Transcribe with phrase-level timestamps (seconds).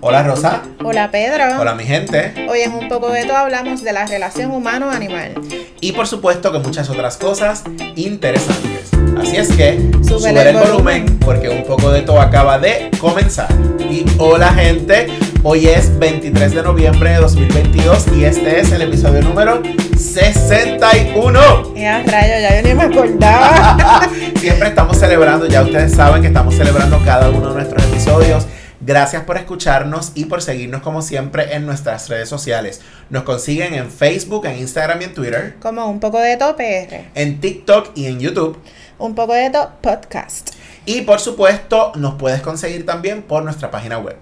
[0.00, 0.62] Hola Rosa.
[0.82, 1.60] Hola Pedro.
[1.60, 2.46] Hola mi gente.
[2.48, 5.34] Hoy en un poco de todo hablamos de la relación humano-animal.
[5.80, 8.90] Y por supuesto que muchas otras cosas interesantes.
[9.20, 13.48] Así es que Sube el volumen porque un poco de todo acaba de comenzar.
[13.80, 15.08] Y hola gente,
[15.42, 19.62] hoy es 23 de noviembre de 2022 y este es el episodio número
[19.96, 21.74] 61.
[21.74, 24.08] Ya rayo, ya yo ni me acordaba.
[24.40, 28.46] Siempre estamos celebrando, ya ustedes saben que estamos celebrando cada uno de nuestros episodios.
[28.86, 32.80] Gracias por escucharnos y por seguirnos como siempre en nuestras redes sociales.
[33.10, 37.06] Nos consiguen en Facebook, en Instagram y en Twitter, Como un poco de todo PR.
[37.16, 38.56] en TikTok y en YouTube.
[39.00, 40.50] Un poco de todo podcast.
[40.84, 44.16] Y por supuesto, nos puedes conseguir también por nuestra página web.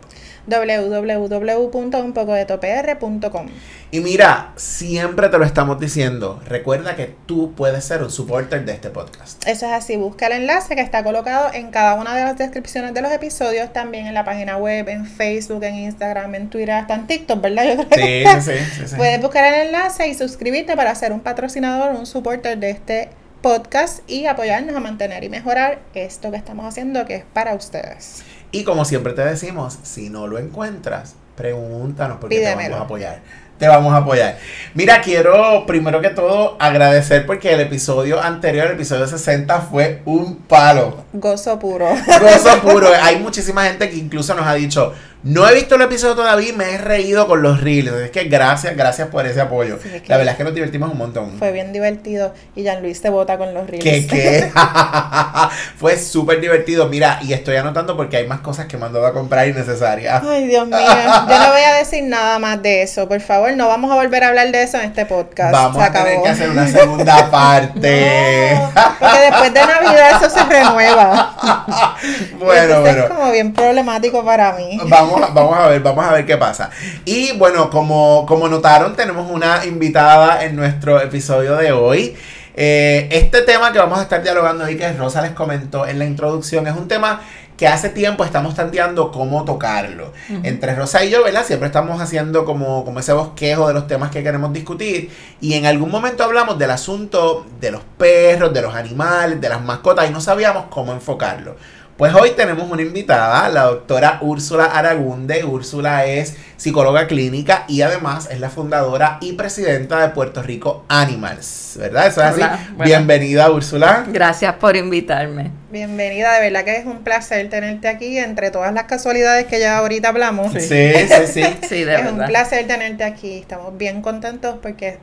[0.47, 3.47] www.unpocodetopr.com
[3.91, 6.41] Y mira, siempre te lo estamos diciendo.
[6.47, 9.47] Recuerda que tú puedes ser un supporter de este podcast.
[9.47, 12.95] Eso es así, busca el enlace que está colocado en cada una de las descripciones
[12.95, 16.95] de los episodios, también en la página web, en Facebook, en Instagram, en Twitter, hasta
[16.95, 17.65] en TikTok, ¿verdad?
[17.65, 18.59] Yo creo Sí, que sí, sí.
[18.83, 18.97] sí, sí.
[18.97, 23.09] Puedes buscar el enlace y suscribirte para ser un patrocinador, un supporter de este
[23.43, 28.23] podcast y apoyarnos a mantener y mejorar esto que estamos haciendo que es para ustedes.
[28.55, 33.21] Y como siempre te decimos, si no lo encuentras, pregúntanos porque te vamos a apoyar.
[33.59, 34.39] Te vamos a apoyar.
[34.75, 40.37] Mira, quiero primero que todo agradecer porque el episodio anterior, el episodio 60, fue un
[40.37, 41.03] palo.
[41.13, 41.89] Gozo puro.
[42.21, 42.91] Gozo puro.
[43.03, 44.93] Hay muchísima gente que incluso nos ha dicho,
[45.25, 47.93] no he visto el episodio todavía y me he reído con los reels.
[47.95, 49.79] Es que gracias, gracias por ese apoyo.
[49.83, 51.39] Sí, es que- La verdad es que nos divertimos un montón.
[51.39, 53.83] Fue bien divertido y Jean Luis se bota con los reels.
[53.85, 54.53] Que, que
[55.79, 56.89] fue súper divertido.
[56.89, 60.23] Mira, y estoy anotando porque hay más cosas que me han dado a comprar innecesarias.
[60.29, 60.79] Ay, Dios mío.
[60.79, 63.09] Yo no voy a decir nada más de eso.
[63.09, 65.53] Por favor, no vamos a volver a hablar de eso en este podcast.
[65.53, 66.23] Vamos se a tener acabó.
[66.25, 68.53] que hacer una segunda parte.
[68.55, 71.35] No, porque después de Navidad eso se renueva.
[72.39, 73.03] bueno, Entonces bueno.
[73.05, 74.79] Es como bien problemático para mí.
[74.85, 76.71] Vamos, a- vamos a ver, vamos a ver qué pasa.
[77.05, 82.17] Y bueno, como, como notaron, tenemos una invitada en nuestro episodio de hoy.
[82.57, 86.05] Eh, este tema que vamos a estar dialogando hoy, que Rosa les comentó en la
[86.05, 87.21] introducción, es un tema
[87.57, 90.13] que hace tiempo estamos tanteando cómo tocarlo.
[90.43, 91.45] Entre Rosa y yo, ¿verdad?
[91.45, 95.11] Siempre estamos haciendo como, como ese bosquejo de los temas que queremos discutir.
[95.41, 99.63] Y en algún momento hablamos del asunto de los perros, de los animales, de las
[99.63, 101.57] mascotas, y no sabíamos cómo enfocarlo.
[101.97, 105.45] Pues hoy tenemos una invitada, la doctora Úrsula Aragunde.
[105.45, 111.77] Úrsula es psicóloga clínica y además es la fundadora y presidenta de Puerto Rico Animals,
[111.79, 112.09] ¿verdad?
[112.09, 112.41] Eso es así.
[112.41, 112.85] Bueno.
[112.85, 114.07] Bienvenida, Úrsula.
[114.09, 115.53] Gracias por invitarme.
[115.71, 119.79] Bienvenida, de verdad que es un placer tenerte aquí entre todas las casualidades que ya
[119.79, 120.53] ahorita hablamos.
[120.53, 121.45] Sí, sí, sí.
[121.69, 123.39] Sí, de es un placer tenerte aquí.
[123.39, 124.99] Estamos bien contentos porque,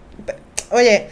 [0.72, 1.08] oye,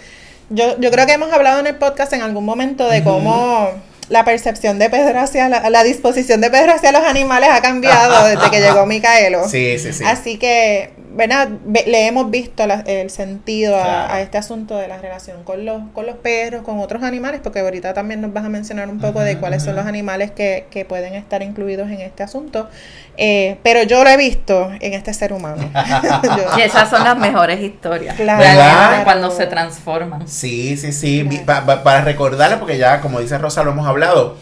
[0.50, 3.72] yo, yo creo que hemos hablado en el podcast en algún momento de cómo
[4.10, 8.28] la percepción de Pedro hacia la, la disposición de Pedro hacia los animales ha cambiado
[8.28, 9.48] desde que llegó Micaelo.
[9.48, 10.04] Sí, sí, sí.
[10.04, 11.50] Así que, ¿verdad?
[11.66, 14.14] Ve- le hemos visto la- el sentido a, Claro.
[14.14, 17.60] a este asunto de la relación con los, con los perros, con otros animales, porque
[17.60, 20.86] ahorita también nos vas a mencionar un poco de cuáles son los animales que, que
[20.86, 22.70] pueden estar incluidos en este asunto.
[23.18, 25.70] Eh, pero yo lo he visto en este ser humano.
[26.24, 28.16] Yo- Y esas son las mejores historias.
[28.16, 29.04] Claro.
[29.04, 30.28] Cuando se transforman.
[30.28, 31.24] Sí, sí, sí.
[31.46, 34.38] Pa- pa- para recordarle, porque ya, como dice Rosa, lo hemos hablado.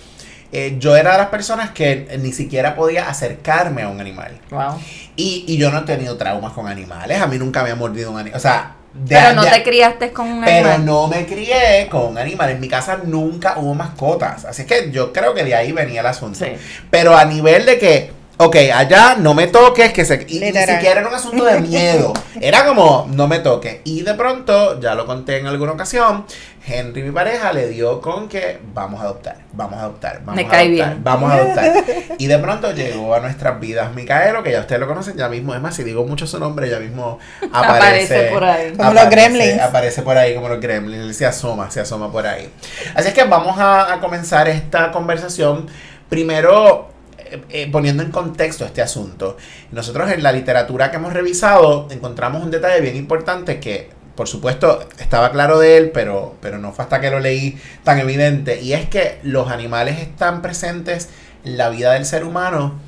[0.52, 4.32] Eh, yo era de las personas que ni siquiera podía acercarme a un animal.
[4.50, 4.80] Wow.
[5.16, 7.20] Y, y yo no he tenido traumas con animales.
[7.22, 8.38] A mí nunca me ha mordido un animal.
[8.38, 10.86] O sea, de- Pero no de- te criaste con un Pero animal.
[10.86, 12.50] no me crié con un animal.
[12.52, 14.46] En mi casa nunca hubo mascotas.
[14.46, 16.40] Así que yo creo que de ahí venía el asunto.
[16.40, 16.52] Sí.
[16.90, 20.26] Pero a nivel de que, ok, allá no me toques, que se.
[20.28, 22.14] Y ni siquiera era un asunto de miedo.
[22.40, 23.80] Era como, no me toques.
[23.84, 26.26] Y de pronto, ya lo conté en alguna ocasión,
[26.68, 30.44] Henry, mi pareja, le dio con que vamos a adoptar, vamos a adoptar, vamos Me
[30.44, 31.04] a cae adoptar, bien.
[31.04, 31.84] vamos a adoptar.
[32.20, 35.56] Y de pronto llegó a nuestras vidas Micaelo, que ya ustedes lo conocen, ya mismo,
[35.56, 37.18] es más, si digo mucho su nombre, ya mismo
[37.52, 38.14] aparece.
[38.16, 38.74] Aparece por ahí.
[38.78, 39.62] Como los gremlins.
[39.62, 42.52] Aparece por ahí como los gremlins, él se asoma, se asoma por ahí.
[42.94, 45.68] Así es que vamos a, a comenzar esta conversación
[46.10, 46.90] primero
[47.32, 49.38] eh, eh, poniendo en contexto este asunto.
[49.72, 54.88] Nosotros en la literatura que hemos revisado encontramos un detalle bien importante que, por supuesto,
[55.00, 58.62] estaba claro de él, pero, pero no fue hasta que lo leí tan evidente.
[58.62, 61.10] Y es que los animales están presentes
[61.44, 62.80] en la vida del ser humano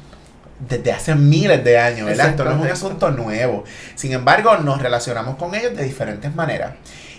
[0.59, 2.29] desde hace miles de años, ¿verdad?
[2.29, 3.63] Esto no es un asunto nuevo.
[3.95, 6.73] Sin embargo, nos relacionamos con ellos de diferentes maneras.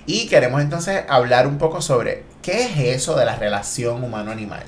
[0.06, 4.64] Y queremos entonces hablar un poco sobre qué es eso de la relación humano-animal.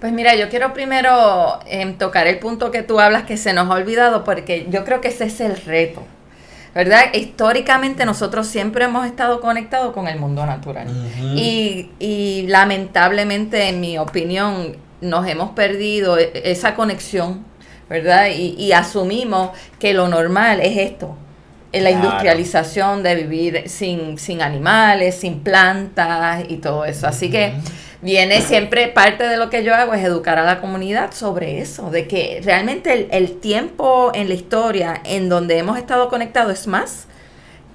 [0.00, 3.68] Pues mira, yo quiero primero em, tocar el punto que tú hablas que se nos
[3.68, 6.02] ha olvidado porque yo creo que ese es el reto.
[6.74, 7.12] ¿Verdad?
[7.14, 10.86] Históricamente nosotros siempre hemos estado conectados con el mundo natural.
[11.34, 17.44] Y, y lamentablemente, en mi opinión, nos hemos perdido e- esa conexión
[17.88, 18.28] ¿verdad?
[18.36, 21.16] Y, y asumimos que lo normal es esto,
[21.80, 27.06] la industrialización de vivir sin, sin animales, sin plantas y todo eso.
[27.06, 27.54] Así que
[28.02, 31.90] viene siempre, parte de lo que yo hago es educar a la comunidad sobre eso,
[31.90, 36.66] de que realmente el, el tiempo en la historia en donde hemos estado conectados es
[36.66, 37.08] más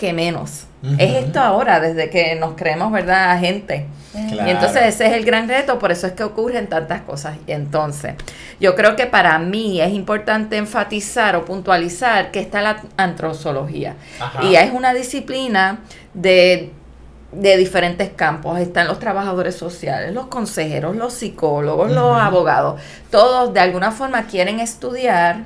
[0.04, 0.66] que menos.
[0.98, 3.86] Es esto ahora, desde que nos creemos, ¿verdad?, gente.
[4.12, 4.46] Claro.
[4.46, 7.38] Y entonces ese es el gran reto, por eso es que ocurren tantas cosas.
[7.48, 8.16] Y entonces,
[8.60, 13.96] yo creo que para mí es importante enfatizar o puntualizar que está la antrozoología.
[14.20, 14.44] Ajá.
[14.44, 15.80] Y es una disciplina
[16.14, 16.74] de,
[17.32, 18.60] de diferentes campos.
[18.60, 22.82] Están los trabajadores sociales, los consejeros, los psicólogos, los abogados.
[23.10, 25.46] Todos de alguna forma quieren estudiar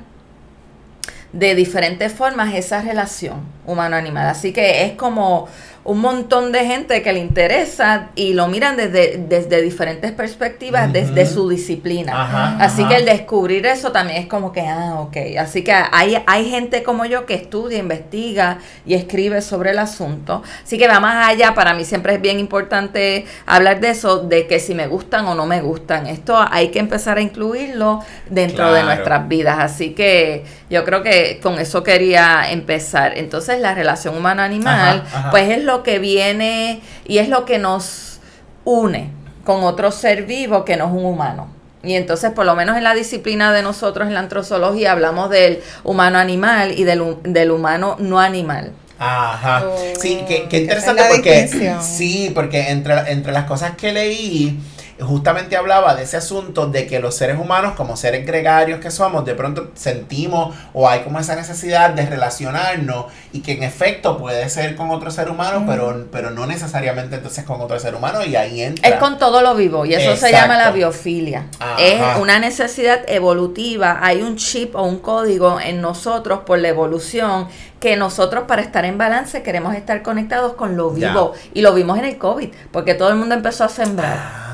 [1.32, 4.28] de diferentes formas esa relación humano-animal.
[4.28, 5.48] Así que es como
[5.84, 11.24] un montón de gente que le interesa y lo miran desde, desde diferentes perspectivas, desde
[11.24, 12.12] su disciplina.
[12.22, 12.90] Ajá, Así ajá.
[12.90, 15.16] que el descubrir eso también es como que, ah, ok.
[15.38, 20.42] Así que hay, hay gente como yo que estudia, investiga y escribe sobre el asunto.
[20.62, 21.54] Así que va más allá.
[21.54, 25.34] Para mí siempre es bien importante hablar de eso, de que si me gustan o
[25.34, 26.06] no me gustan.
[26.06, 29.58] Esto hay que empezar a incluirlo dentro de nuestras vidas.
[29.58, 33.16] Así que yo creo que con eso quería empezar.
[33.16, 38.18] Entonces la relación humano-animal, pues es lo que viene y es lo que nos
[38.64, 39.12] une
[39.44, 41.48] con otro ser vivo que no es un humano.
[41.84, 45.60] Y entonces, por lo menos en la disciplina de nosotros, en la antrozoología, hablamos del
[45.84, 48.72] humano animal y del, del humano no animal.
[48.98, 49.62] Ajá.
[49.64, 51.82] Oh, sí, qué, qué esa es interesante porque distinción.
[51.82, 54.58] sí, porque entre, entre las cosas que leí
[55.00, 59.24] justamente hablaba de ese asunto de que los seres humanos como seres gregarios que somos
[59.24, 64.48] de pronto sentimos o hay como esa necesidad de relacionarnos y que en efecto puede
[64.48, 68.36] ser con otro ser humano, pero, pero no necesariamente entonces con otro ser humano y
[68.36, 68.88] ahí entra.
[68.88, 71.46] Es con todo lo vivo y eso se llama la biofilia.
[71.60, 71.76] Ajá.
[71.82, 77.48] Es una necesidad evolutiva, hay un chip o un código en nosotros por la evolución
[77.80, 81.98] que nosotros para estar en balance queremos estar conectados con lo vivo y lo vimos
[81.98, 84.18] en el COVID porque todo el mundo empezó a sembrar.
[84.18, 84.47] Ah.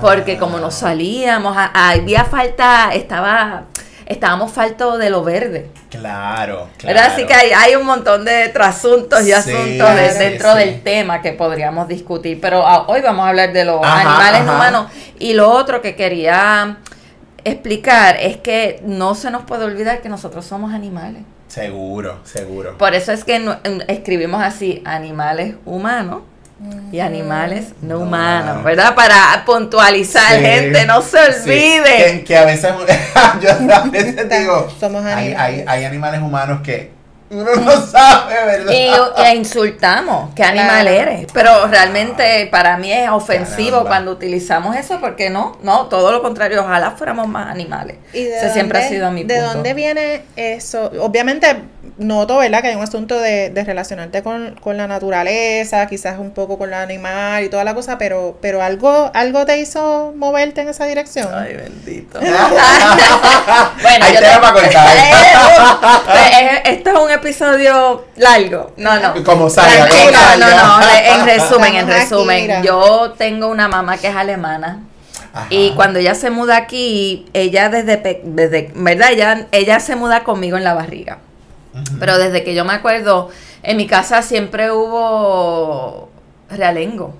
[0.00, 3.64] Porque como no salíamos, a- había falta, estaba,
[4.06, 5.70] estábamos faltos de lo verde.
[5.90, 6.94] Claro, claro.
[6.96, 7.12] ¿Verdad?
[7.12, 10.58] Así que hay, hay un montón de trasuntos y Sí, asuntos de- sí, dentro sí.
[10.58, 12.40] del tema que podríamos discutir.
[12.40, 14.54] Pero ah, hoy vamos a hablar de los Ajá, animales ajá.
[14.54, 14.86] humanos.
[15.18, 16.78] Y lo otro que quería
[17.44, 21.22] explicar es que no se nos puede olvidar que nosotros somos animales.
[21.48, 22.78] Seguro, seguro.
[22.78, 23.58] Por eso es que no-
[23.88, 26.22] escribimos así, animales humanos
[26.92, 28.64] y animales no, No humanos.
[28.64, 28.94] ¿verdad?
[28.94, 31.40] Para puntualizar, Sí, gente, no se sí.
[31.50, 31.96] olvide.
[31.96, 32.72] Que, que a veces,
[33.40, 35.38] yo a veces digo, Somos hay, animales.
[35.38, 36.90] hay, hay animales humanos que
[37.30, 38.72] uno no sabe, ¿verdad?
[38.72, 40.96] Y, e insultamos, ¿qué animal Claro.
[40.96, 41.26] eres?
[41.32, 43.88] Pero realmente para mí es ofensivo Caramba.
[43.90, 47.98] cuando utilizamos eso, porque no, no, todo lo contrario, ojalá fuéramos más animales.
[48.12, 49.52] ¿Y de Ese siempre ha sido mi ¿De punto.
[49.54, 50.90] dónde viene eso?
[51.00, 51.62] Obviamente
[51.98, 52.60] noto, ¿verdad?
[52.62, 56.70] Que hay un asunto de, de relacionarte con, con la naturaleza, quizás un poco con
[56.70, 60.84] la animal y toda la cosa, pero, pero algo, algo te hizo moverte en esa
[60.86, 61.28] dirección.
[61.34, 62.18] Ay, bendito.
[62.20, 64.86] bueno, Ahí yo te va para cortar.
[66.40, 68.72] Eh, Esto es un episodio largo.
[68.76, 69.22] No, no.
[69.24, 70.36] Como salga, como salga.
[70.36, 72.62] no, no, en resumen, en aquí, resumen.
[72.62, 74.80] yo tengo una mamá que es alemana.
[75.32, 75.46] Ajá.
[75.50, 79.12] Y cuando ella se muda aquí, ella desde, pe- desde ¿verdad?
[79.12, 81.18] Ella, ella se muda conmigo en la barriga.
[81.98, 83.30] Pero desde que yo me acuerdo,
[83.62, 86.10] en mi casa siempre hubo
[86.48, 87.14] realengo.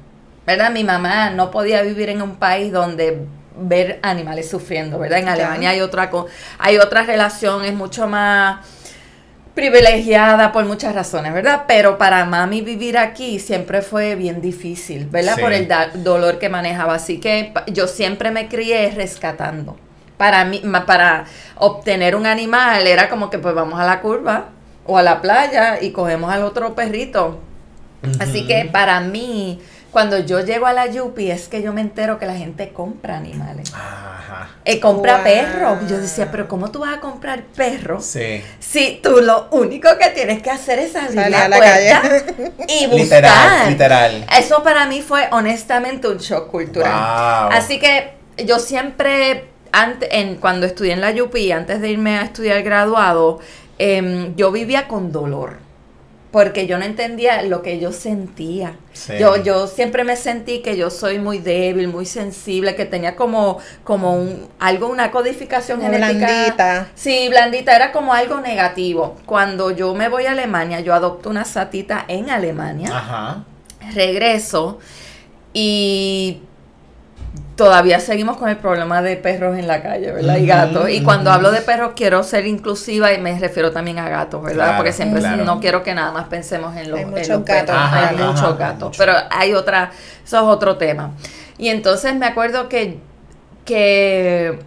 [0.47, 0.71] ¿Verdad?
[0.73, 5.19] Mi mamá no podía vivir en un país donde ver animales sufriendo, ¿verdad?
[5.19, 5.29] En.
[5.29, 6.11] Alemania hay otra
[6.59, 8.67] hay otra relación, es mucho más
[9.55, 11.65] privilegiada por muchas razones, ¿verdad?
[11.67, 15.35] Pero para mami vivir aquí siempre fue bien difícil, ¿verdad?
[15.37, 15.41] Sí.
[15.43, 15.69] Por el
[16.03, 16.95] dolor que manejaba.
[16.95, 19.77] Así que yo siempre me crié rescatando.
[20.21, 21.25] Para mí, para
[21.57, 24.49] obtener un animal era como que pues vamos a la curva
[24.85, 27.41] o a la playa y cogemos al otro perrito.
[28.19, 32.19] Así que para mí, cuando yo llego a la Yupi, es que yo me entero
[32.19, 33.73] que la gente compra animales.
[33.75, 34.51] Ajá.
[34.67, 35.25] Eh, compra Wow.
[35.25, 35.79] perros.
[35.87, 38.05] Y Yo decía, pero ¿cómo tú vas a comprar perros?
[38.05, 38.45] Sí.
[38.59, 41.95] Si tú lo único que tienes que hacer es Salir la, a la calle.
[42.69, 42.99] y buscar.
[43.23, 44.27] Literal, literal.
[44.39, 46.93] Eso para mí fue honestamente un shock cultural.
[46.93, 47.59] Wow.
[47.59, 48.13] Así que
[48.45, 53.41] yo siempre, antes, en, cuando estudié en la UPI, antes de irme a estudiar graduado,
[53.79, 55.59] em, yo vivía con dolor.
[56.33, 58.77] Porque yo no entendía lo que yo sentía.
[58.93, 59.15] Sí.
[59.19, 63.59] Yo, yo siempre me sentí que yo soy muy débil, muy sensible, que tenía como,
[63.83, 66.27] como un, algo, una codificación Como genética.
[66.27, 66.89] blandita.
[66.95, 69.17] Sí, blandita, era como algo negativo.
[69.27, 73.45] Cuando yo me voy a Alemania, yo adopto una satita en Alemania Ajá.
[73.93, 74.79] regreso
[75.53, 76.43] y
[77.61, 80.39] todavía seguimos con el problema de perros en la calle, ¿verdad?
[80.39, 80.89] y gatos.
[80.89, 84.65] Y cuando hablo de perros quiero ser inclusiva y me refiero también a gatos, ¿verdad?
[84.65, 85.45] Claro, Porque siempre claro.
[85.45, 87.67] no quiero que nada más pensemos en los, Hay en muchos los gatos.
[87.67, 87.77] perros.
[87.77, 88.83] Ajá, hay ajá, muchos gatos.
[88.85, 88.97] muchos.
[88.97, 89.91] Pero hay otra,
[90.25, 91.11] eso es otro tema.
[91.59, 92.99] Y entonces me acuerdo que,
[93.67, 94.59] que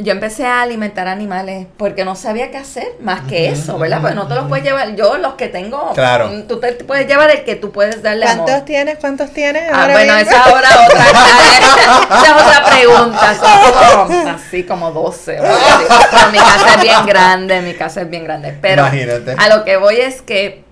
[0.00, 4.00] yo empecé a alimentar animales porque no sabía qué hacer más que eso, ¿verdad?
[4.00, 4.94] Pues no te los puedes llevar.
[4.94, 6.28] Yo los que tengo, Claro.
[6.28, 8.44] mm, tú te puedes llevar el que tú puedes darle amor.
[8.46, 8.98] ¿Cuántos tienes?
[8.98, 9.64] ¿Cuántos tienes?
[9.72, 11.04] Ah, Ahora bueno, esa es ahora otra,
[12.22, 13.34] esa es otra pregunta.
[13.34, 15.40] Son como, así como 12.
[15.40, 15.84] o algo así.
[16.12, 18.56] Pero mi casa es bien grande, mi casa es bien grande.
[18.60, 19.34] Pero Imagínate.
[19.36, 20.62] a lo que voy es que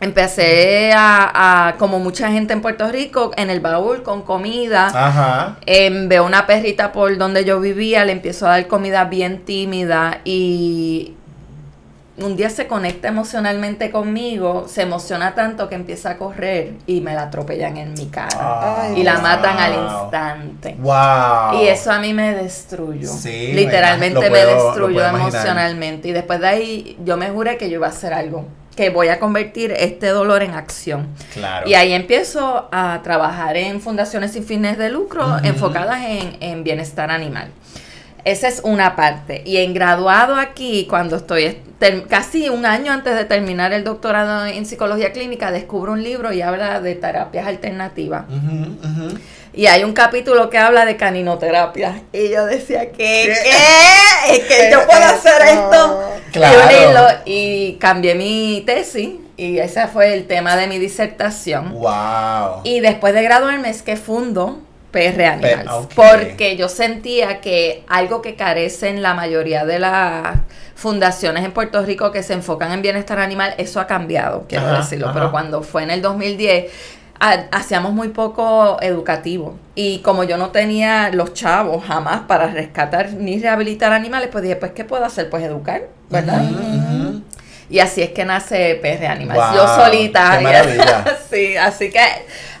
[0.00, 4.86] empecé a, a, como mucha gente en Puerto Rico, en el baúl con comida.
[4.86, 5.56] Ajá.
[5.66, 10.20] Em, veo una perrita por donde yo vivía, le empiezo a dar comida bien tímida
[10.24, 11.14] y
[12.20, 17.14] un día se conecta emocionalmente conmigo, se emociona tanto que empieza a correr y me
[17.14, 18.82] la atropellan en mi cara.
[18.82, 19.22] Ay, y la wow.
[19.22, 20.76] matan al instante.
[20.80, 21.62] Wow.
[21.62, 23.08] Y eso a mí me destruyó.
[23.08, 26.08] Sí, Literalmente me me, puedo- destruyó emocionalmente.
[26.08, 28.46] Y después de ahí yo me juré que yo iba a hacer algo,
[28.78, 31.08] que voy a convertir este dolor en acción.
[31.34, 31.68] Claro.
[31.68, 37.10] Y ahí empiezo a trabajar en fundaciones sin fines de lucro enfocadas en, en bienestar
[37.10, 37.50] animal.
[38.24, 39.42] Esa es una parte.
[39.44, 41.58] Y en graduado aquí, cuando estoy
[42.08, 46.40] casi un año antes de terminar el doctorado en psicología clínica, descubro un libro y
[46.42, 48.26] habla de terapias alternativas.
[49.54, 52.02] Y hay un capítulo que habla de caninoterapia.
[52.12, 53.32] Y yo decía, ¿qué?
[53.32, 53.34] ¿Qué?
[53.42, 54.36] ¿Qué?
[54.36, 56.10] ¿Es que yo puedo hacer esto?
[56.32, 56.58] Claro.
[56.58, 57.06] Y unirlo.
[57.24, 59.10] Y cambié mi tesis.
[59.36, 61.72] Y ese fue el tema de mi disertación.
[61.74, 62.60] Wow.
[62.64, 65.62] Y después de graduarme es que fundo PR Animals.
[65.64, 65.92] Pe- ok.
[65.94, 70.38] Porque yo sentía que algo que carecen la mayoría de las
[70.74, 74.78] fundaciones en Puerto Rico que se enfocan en bienestar animal, eso ha cambiado, quiero Ajá,
[74.78, 75.06] decirlo.
[75.06, 75.14] ajá.
[75.14, 79.56] Pero cuando fue en el 2010, ha- hacíamos muy poco educativo.
[79.74, 84.56] Y como yo no tenía los chavos jamás para rescatar ni rehabilitar animales, pues dije,
[84.56, 85.28] pues, ¿qué puedo hacer?
[85.30, 86.42] Pues educar, ¿verdad?
[87.70, 89.38] Y así es que nace PR Animals.
[89.50, 90.38] Wow, Yo solita.
[90.38, 92.00] qué sí, así que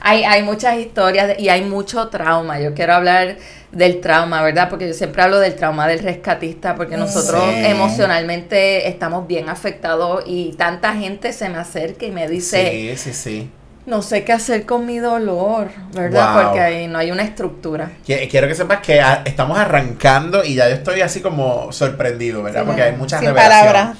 [0.00, 2.60] hay, hay muchas historias de- y hay mucho trauma.
[2.60, 3.36] Yo quiero hablar
[3.72, 4.68] del trauma, ¿verdad?
[4.68, 7.62] Porque yo siempre hablo del trauma del rescatista, porque nosotros Sí.
[7.64, 13.12] emocionalmente estamos bien afectados y tanta gente se me acerca y me dice, Sí, sí,
[13.14, 13.50] sí.
[13.88, 16.34] No sé qué hacer con mi dolor, ¿verdad?
[16.34, 16.42] Wow.
[16.44, 17.90] Porque ahí no hay una estructura.
[18.06, 22.60] Qui- Quiero que sepas que estamos arrancando y ya yo estoy así como sorprendido, ¿verdad?
[22.60, 23.96] Sí, Porque hay muchas sin revelaciones.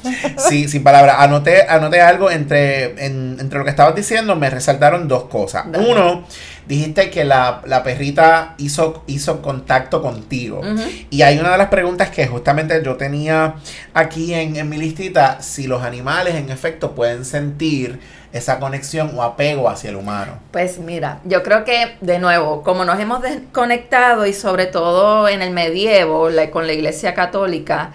[0.48, 1.16] Sí, sin palabras.
[1.18, 5.64] Anoté, anoté algo entre, en- entre lo que estabas diciendo, me resaltaron dos cosas.
[5.72, 5.90] Dale.
[5.90, 6.24] Uno,
[6.66, 10.60] dijiste que la, la perrita hizo, hizo contacto contigo.
[11.08, 13.54] Y hay una de las preguntas que justamente yo tenía
[13.94, 19.22] aquí en, en mi listita, si los animales en efecto pueden sentir esa conexión o
[19.22, 20.32] apego hacia el humano.
[20.52, 25.40] Pues mira, yo creo que de nuevo, como nos hemos desconectado y sobre todo en
[25.42, 27.90] el medievo la- con la Iglesia Católica,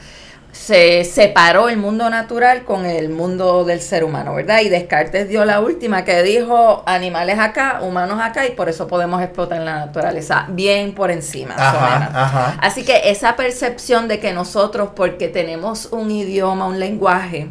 [0.52, 4.60] se separó el mundo natural con el mundo del ser humano, ¿verdad?
[4.62, 9.22] Y Descartes dio la última que dijo animales acá, humanos acá y por eso podemos
[9.24, 11.56] explotar la naturaleza bien por encima.
[11.58, 12.58] Ajá, ajá.
[12.62, 17.48] Así que esa percepción de que nosotros, porque tenemos un idioma, un lenguaje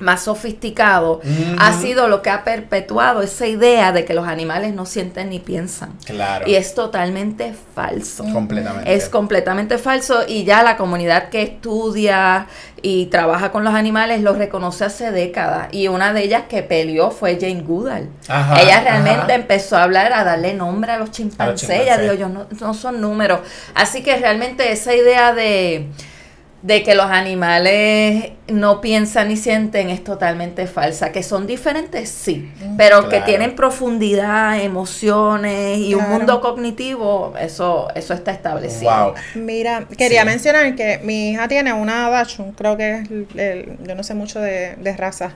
[0.00, 1.20] más sofisticado,
[1.58, 5.38] ha sido lo que ha perpetuado esa idea de que los animales no sienten ni
[5.38, 5.92] piensan.
[6.04, 6.48] Claro.
[6.48, 8.24] Y es totalmente falso.
[8.32, 8.94] completamente.
[8.94, 12.46] Es completamente falso y ya la comunidad que estudia
[12.82, 15.68] y trabaja con los animales lo reconoce hace décadas.
[15.72, 18.08] Y una de ellas que peleó fue Jane Goodall.
[18.28, 19.34] Ajá, Ella realmente ajá.
[19.34, 21.60] empezó a hablar, a darle nombre a los chimpancés.
[21.68, 21.82] chimpancés.
[21.82, 23.40] Ella dijo, yo no, no son números.
[23.74, 25.88] Así que realmente esa idea de,
[26.62, 31.10] de que los animales no piensan ni sienten es totalmente falsa.
[31.10, 32.52] Que son diferentes, sí.
[32.76, 38.90] Pero que tienen profundidad, emociones y un mundo cognitivo, eso, eso está establecido.
[38.90, 39.14] Wow.
[39.36, 40.26] Mira, quería Sí.
[40.26, 44.14] mencionar que mi hija tiene una Dachshund, creo que es, el- el- yo no sé
[44.14, 45.32] mucho de, de raza.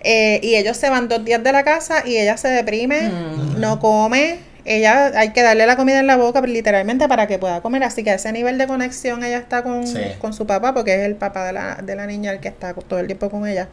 [0.00, 3.60] Eh, y ellos se van dos días de la casa y ella se deprime, Mm.
[3.60, 4.38] no come.
[4.68, 7.82] Ella hay que darle la comida en la boca literalmente para que pueda comer.
[7.84, 9.98] Así que a ese nivel de conexión ella está con, Sí.
[10.20, 12.74] con su papá, porque es el papá de la, de la niña el que está
[12.74, 13.68] todo el tiempo con ella.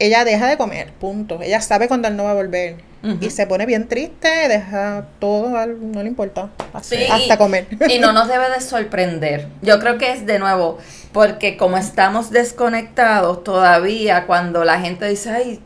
[0.00, 1.40] Ella deja de comer, punto.
[1.42, 2.76] Ella sabe cuando él no va a volver.
[3.20, 6.50] Y se pone bien triste, deja todo, al- no le importa.
[6.72, 7.66] Así, Sí, hasta y- comer.
[7.88, 9.46] Y no nos debe de sorprender.
[9.62, 10.78] Yo creo que es de nuevo,
[11.12, 15.60] porque como estamos desconectados todavía, cuando la gente dice, ay,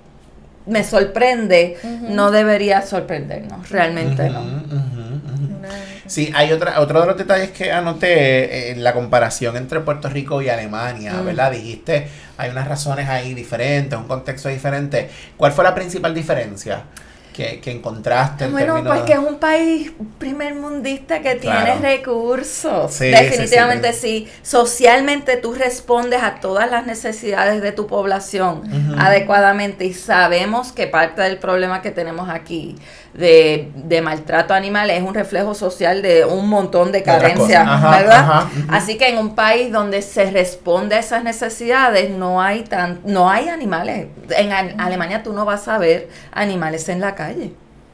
[0.66, 1.78] me sorprende,
[2.08, 4.42] no debería sorprendernos, realmente no.
[6.06, 10.42] Sí, hay otra, otro de los detalles que anoté en la comparación entre Puerto Rico
[10.42, 11.24] y Alemania, Mm.
[11.24, 11.52] ¿verdad?
[11.52, 15.08] Dijiste, hay unas razones ahí diferentes, un contexto diferente.
[15.36, 16.82] ¿Cuál fue la principal diferencia?
[17.32, 18.44] Que, que encontraste?
[18.44, 21.80] en Bueno, pues que es un país primer mundista que tiene Claro.
[21.82, 22.92] recursos.
[22.92, 28.62] Sí, Definitivamente sí, sí, Socialmente tú respondes a todas las necesidades de tu población
[28.98, 32.76] adecuadamente y sabemos que parte del problema que tenemos aquí
[33.14, 37.62] de, de maltrato animal es un reflejo social de un montón de carencias.
[37.66, 38.18] Ajá, ¿verdad?
[38.18, 38.50] ajá.
[38.70, 43.28] Así que en un país donde se responde a esas necesidades no hay tan no
[43.30, 44.06] hay animales.
[44.36, 47.21] En Al- Alemania tú no vas a ver animales en la calle.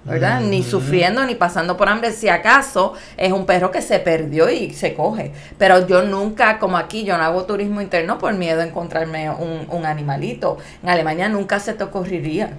[0.04, 0.40] ¿Verdad?
[0.40, 2.12] Ni sufriendo ni pasando por hambre.
[2.12, 5.32] Si acaso es un perro que se perdió y se coge.
[5.58, 9.66] Pero yo nunca, como aquí, yo no hago turismo interno por miedo a encontrarme un,
[9.68, 10.56] un animalito.
[10.82, 12.50] En Alemania nunca se te ocurriría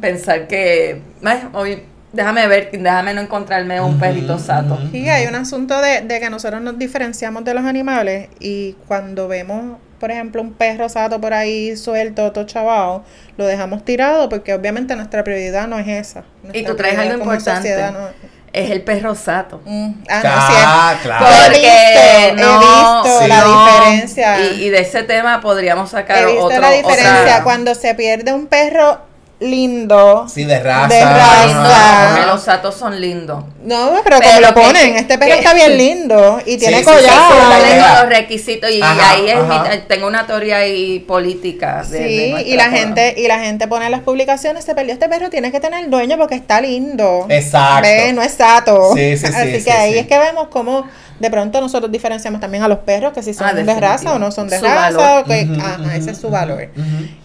[0.00, 4.78] pensar que, "Ay, hoy, déjame ver, déjame no encontrarme un perrito sato.
[4.92, 9.26] Sí, hay un asunto de, de que nosotros nos diferenciamos de los animales y cuando
[9.28, 13.04] vemos, por ejemplo, un perro sato por ahí suelto, todo chavado,
[13.36, 16.24] lo dejamos tirado porque obviamente nuestra prioridad no es esa.
[16.42, 17.76] Y Nuestra tú traes algo importante.
[17.92, 19.60] no- Es el perro sato.
[19.66, 21.26] Mm, ah, Ah, no, sí, claro.
[21.26, 23.28] He Porque visto, no, he visto sí.
[23.28, 24.40] la no, diferencia.
[24.40, 27.94] Y, y de ese tema podríamos sacar He visto otro, la diferencia otra- cuando se
[27.94, 29.00] pierde un perro
[29.40, 30.26] lindo.
[30.28, 30.94] Sí, de raza.
[30.94, 32.08] De raza.
[32.10, 33.44] Porque los satos son lindos.
[33.64, 36.84] No, pero, como lo que- ponen, este perro que- está bien lindo y tiene sí,
[36.84, 37.02] collar.
[37.02, 39.70] sí, tengo los requisitos y Ajá, ahí es mi- ajá.
[39.86, 41.84] tengo una teoría ahí política.
[41.84, 42.78] De, Sí, y la forma.
[42.78, 45.88] gente y la gente pone en las publicaciones, se perdió este perro, tiene que tener
[45.88, 47.26] dueño porque está lindo.
[47.28, 47.82] Exacto.
[47.82, 48.92] Ve, no es sato.
[48.94, 49.98] Sí, sí, sí, Así sí, que ahí sí.
[50.00, 50.84] es que vemos cómo
[51.20, 54.18] de pronto nosotros diferenciamos también a los perros, que si son Ah, de raza o
[54.18, 55.22] no son de Su raza, valor.
[55.22, 56.68] o que, Ujú, ajá, ujú, ese es su valor.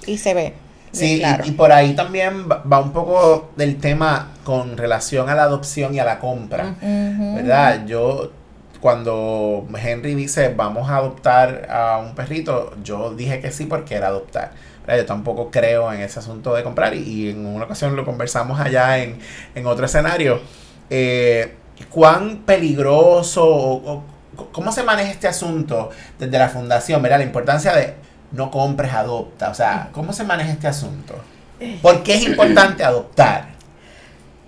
[0.08, 0.54] Y se ve.
[0.94, 5.94] Sí, y- por ahí también va, un poco del tema con relación a la adopción
[5.94, 6.76] y a la compra.
[7.36, 7.86] ¿verdad?
[7.86, 8.32] Yo,
[8.80, 14.08] cuando Henry dice vamos a adoptar a un perrito, yo dije que sí porque era
[14.08, 14.52] adoptar.
[14.88, 18.60] Yo tampoco creo en ese asunto de comprar y, y en una ocasión lo conversamos
[18.60, 19.18] allá en,
[19.56, 20.42] en otro escenario.
[20.90, 21.56] Eh,
[21.90, 24.04] ¿Cuán peligroso o, o
[24.52, 27.02] cómo se maneja este asunto desde la fundación?
[27.02, 27.20] ¿verdad?
[27.20, 27.94] La importancia de
[28.34, 29.50] no compres, adopta.
[29.50, 31.16] O sea, ¿cómo se maneja este asunto?
[31.82, 33.46] ¿Por qué es importante adoptar?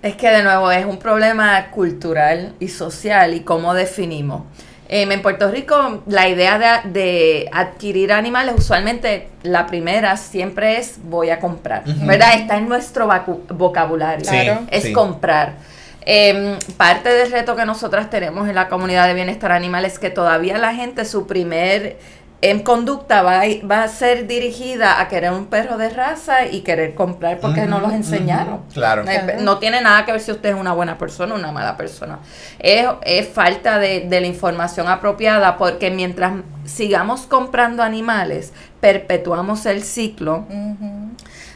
[0.02, 4.42] Es que de nuevo es un problema cultural y social y cómo definimos.
[4.88, 10.98] Em, en Puerto Rico la idea de, de adquirir animales usualmente la primera siempre es
[11.02, 11.82] voy a comprar.
[11.84, 12.34] ¿verdad?
[12.34, 13.08] Está en nuestro
[13.48, 14.24] vocabulario.
[14.24, 14.60] Sí, Claro.
[14.70, 14.92] es sí.
[14.92, 15.54] comprar.
[16.02, 20.08] Em, parte del reto que nosotras tenemos en la comunidad de bienestar animal es que
[20.08, 21.98] todavía la gente su primer
[22.42, 26.60] en conducta va a, va a ser dirigida a querer un perro de raza y
[26.60, 28.60] querer comprar porque no los enseñaron.
[28.72, 29.02] Claro.
[29.02, 29.40] Eh, Claro.
[29.42, 32.18] No tiene nada que ver si usted es una buena persona o una mala persona.
[32.58, 39.82] Es, es falta de, de la información apropiada porque mientras sigamos comprando animales, perpetuamos el
[39.82, 40.44] ciclo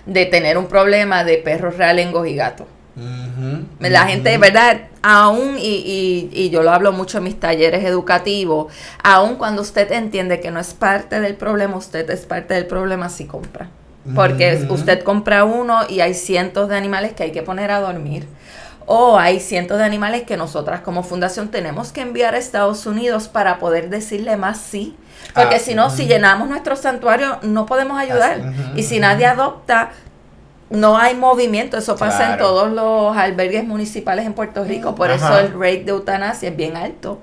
[0.06, 2.66] de tener un problema de perros realengos y gatos.
[3.80, 4.10] La ujú.
[4.10, 4.82] gente, ¿verdad?
[5.02, 8.72] Aún, y, y, y yo lo hablo mucho en mis talleres educativos,
[9.02, 13.08] aún cuando usted entiende que no es parte del problema, usted es parte del problema
[13.08, 13.68] si compra.
[14.14, 18.26] Porque usted compra uno y hay cientos de animales que hay que poner a dormir.
[18.86, 23.28] O hay cientos de animales que nosotras como fundación tenemos que enviar a Estados Unidos
[23.28, 24.96] para poder decirle más sí.
[25.34, 28.52] Porque Ah, si no, si llenamos nuestro santuario, no podemos ayudar.
[28.74, 29.90] y si nadie adopta,
[30.70, 31.76] no hay movimiento.
[31.76, 34.94] Eso pasa en todos los albergues municipales en Puerto Rico.
[34.94, 37.20] Por eso el rate de eutanasia es bien alto.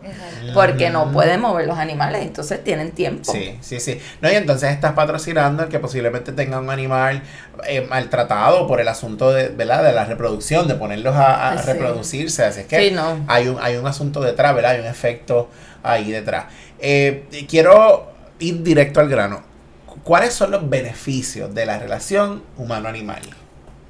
[0.54, 2.24] Porque no pueden mover los animales.
[2.24, 3.32] Entonces tienen tiempo.
[3.32, 4.00] Sí, sí, sí.
[4.22, 7.24] No, y entonces estás patrocinando el que posiblemente tenga un animal
[7.68, 9.84] eh, maltratado por el asunto de, ¿verdad?
[9.84, 11.66] de la reproducción, de ponerlos a, a Ay, sí.
[11.68, 12.44] reproducirse.
[12.44, 13.18] Así es que Sí, no.
[13.28, 14.72] hay, un, hay un asunto detrás, ¿verdad?
[14.72, 15.50] Hay un efecto
[15.84, 16.46] ahí detrás.
[16.80, 18.08] Eh, quiero
[18.40, 19.42] ir directo al grano.
[20.08, 23.20] ¿Cuáles son los beneficios de la relación humano-animal?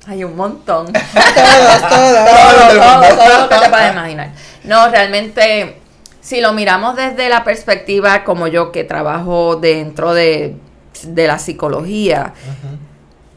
[0.08, 0.88] Hay un montón.
[0.92, 1.90] Todos, todos.
[1.90, 3.08] todo, todo, mundo.
[3.16, 4.32] todo lo que te puedas imaginar.
[4.64, 5.80] No, realmente,
[6.20, 10.56] si lo miramos desde la perspectiva como yo que trabajo dentro de,
[11.04, 12.34] de la psicología,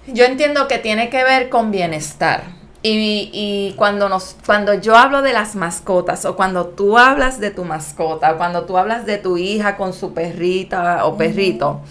[0.07, 2.45] yo entiendo que tiene que ver con bienestar.
[2.83, 7.51] Y, y cuando nos, cuando yo hablo de las mascotas, o cuando tú hablas de
[7.51, 11.83] tu mascota, o cuando tú hablas de tu hija con su perrita o perrito,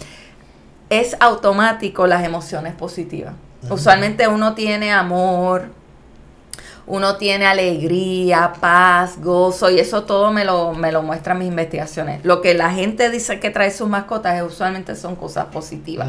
[0.90, 3.32] es automático las emociones positivas.
[3.70, 5.70] Usualmente uno tiene amor,
[6.90, 12.24] uno tiene alegría, paz, gozo, y eso todo me lo, me lo muestran mis investigaciones.
[12.24, 16.08] Lo que la gente dice que trae sus mascotas usualmente son cosas positivas.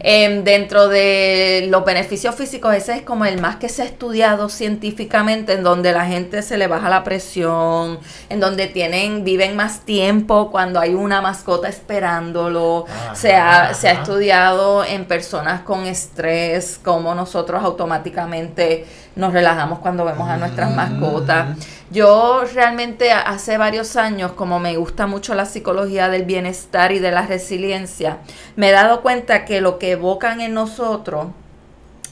[0.00, 4.48] Em, dentro de los beneficios físicos, ese es como el más que se ha estudiado
[4.48, 9.82] científicamente, en donde la gente se le baja la presión, en donde tienen, viven más
[9.82, 12.86] tiempo cuando hay una mascota esperándolo.
[13.14, 18.84] se, ha, se ha estudiado en personas con estrés, como nosotros automáticamente
[19.18, 21.58] nos relajamos cuando vemos a nuestras mascotas.
[21.90, 27.10] Yo realmente hace varios años, como me gusta mucho la psicología del bienestar y de
[27.10, 28.18] la resiliencia,
[28.54, 31.26] me he dado cuenta que lo que evocan en nosotros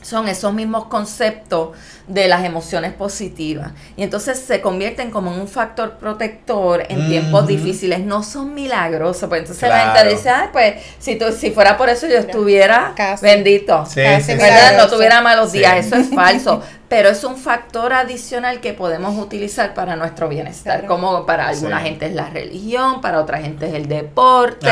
[0.07, 1.71] son esos mismos conceptos
[2.07, 3.73] de las emociones positivas.
[3.97, 7.99] Y entonces se convierten como en un factor protector en tiempos difíciles.
[7.99, 9.29] No son milagrosos.
[9.29, 12.95] Pues entonces la gente dice, ay, pues si, tú, si fuera por eso yo estuviera
[13.21, 13.85] bendito.
[13.97, 14.77] ¿verdad?
[14.79, 15.85] No tuviera malos días.
[15.85, 16.63] Eso es falso.
[16.89, 20.87] Pero es un factor adicional que podemos utilizar para nuestro bienestar.
[20.87, 24.71] Como para alguna gente es la religión, para otra gente es el deporte.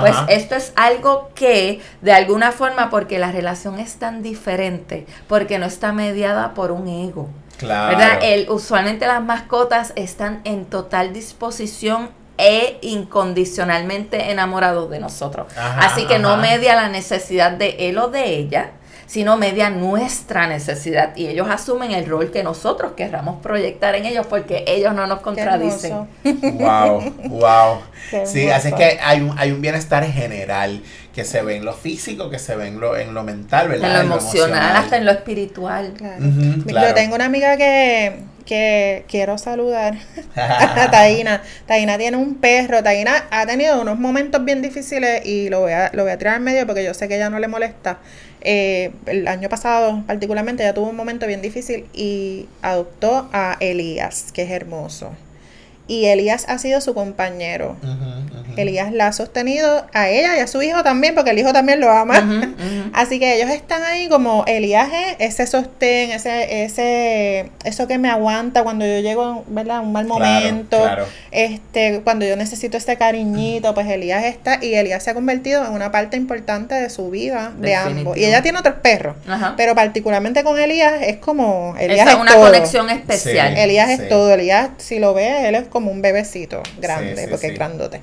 [0.00, 5.58] Pues esto es algo que, de alguna forma, porque la relación es tan diferente, porque
[5.58, 7.28] no está mediada por un ego.
[7.58, 7.96] Claro.
[7.96, 8.18] ¿verdad?
[8.22, 15.46] El, usualmente las mascotas están en total disposición e incondicionalmente enamorados de nosotros.
[15.56, 18.72] Así que no media la necesidad de él o de ella,
[19.06, 21.16] sino media nuestra necesidad.
[21.16, 25.20] Y ellos asumen el rol que nosotros querramos proyectar en ellos porque ellos no nos
[25.20, 26.08] contradicen.
[26.24, 27.78] Wow, wow.
[28.24, 30.82] sí, así es que hay un, hay un bienestar general
[31.14, 34.00] que se ve en lo físico, que se ve en lo, en lo mental, ¿verdad?
[34.00, 35.92] En lo, emocional, hasta en lo espiritual.
[36.66, 39.96] Yo tengo una amiga que, que quiero saludar
[40.36, 41.42] a Taina.
[41.66, 42.82] Taina tiene un perro.
[42.82, 46.36] Taina ha tenido unos momentos bien difíciles y lo voy a, lo voy a tirar
[46.36, 47.98] en medio porque yo sé que ella no le molesta.
[48.40, 54.32] Eh, el año pasado, particularmente, ella tuvo un momento bien difícil y adoptó a Elías,
[54.32, 55.12] que es hermoso
[55.88, 57.76] y Elías ha sido su compañero.
[58.56, 61.80] Elías la ha sostenido a ella y a su hijo también, porque el hijo también
[61.80, 62.14] lo ama.
[62.92, 68.10] Así que ellos están ahí como Elías es ese sostén, ese, ese, eso que me
[68.10, 69.80] aguanta cuando yo llego, ¿verdad?
[69.80, 70.78] Un mal momento,
[71.30, 75.72] este, cuando yo necesito ese cariñito, pues Elías está, y Elías se ha convertido en
[75.72, 78.16] una parte importante de su vida, de ambos.
[78.16, 79.16] Y ella tiene otros perros,
[79.56, 83.56] pero particularmente con Elías es como Elías es una conexión especial.
[83.56, 87.54] Elías es todo, Elías si lo ve, él es como un bebecito grande, porque es
[87.54, 88.00] grandote.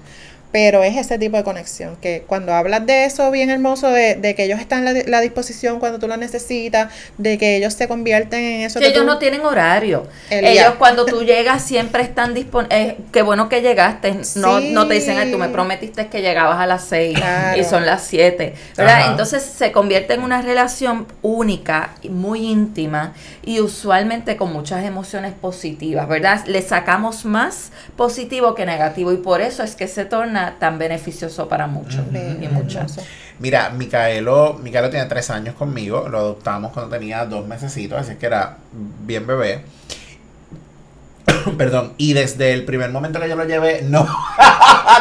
[0.51, 4.33] Pero es ese tipo de conexión, que cuando hablas de eso bien hermoso, de, de
[4.33, 8.43] que ellos están a la, disposición cuando tú lo necesitas, de que ellos se convierten
[8.43, 8.79] en eso.
[8.79, 10.07] Que, ellos no tienen horario.
[10.31, 12.79] ellos cuando tú llegas siempre están disponibles.
[12.79, 14.15] Eh, qué bueno que llegaste.
[14.35, 17.19] No, no te dicen, Ay, tú me prometiste que llegabas a las seis
[17.55, 18.55] y son las siete.
[18.75, 19.11] ¿verdad?
[19.11, 26.07] Entonces se convierte en una relación única, muy íntima y usualmente con muchas emociones positivas,
[26.07, 26.45] ¿verdad?
[26.45, 31.47] Le sacamos más positivo que negativo y por eso es que se torna tan beneficioso
[31.47, 32.99] para muchos y muchas.
[33.39, 38.25] Mira, Micaelo, Micaelo tiene tres años conmigo, lo adoptamos cuando tenía dos mesecitos, así que
[38.25, 39.63] era bien bebé.
[41.57, 44.07] Perdón, y desde el primer momento que yo lo llevé, no,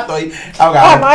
[0.01, 0.99] estoy ahogado.
[0.99, 1.07] no,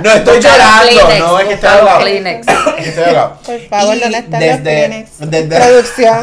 [0.00, 2.06] no, estoy llorando, no, es que estoy ahogado.
[2.06, 3.38] estoy ahogado.
[3.44, 6.18] Por favor, ¿dónde están desde, los Desde, Producción.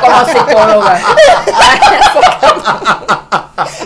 [0.00, 1.00] como psicóloga.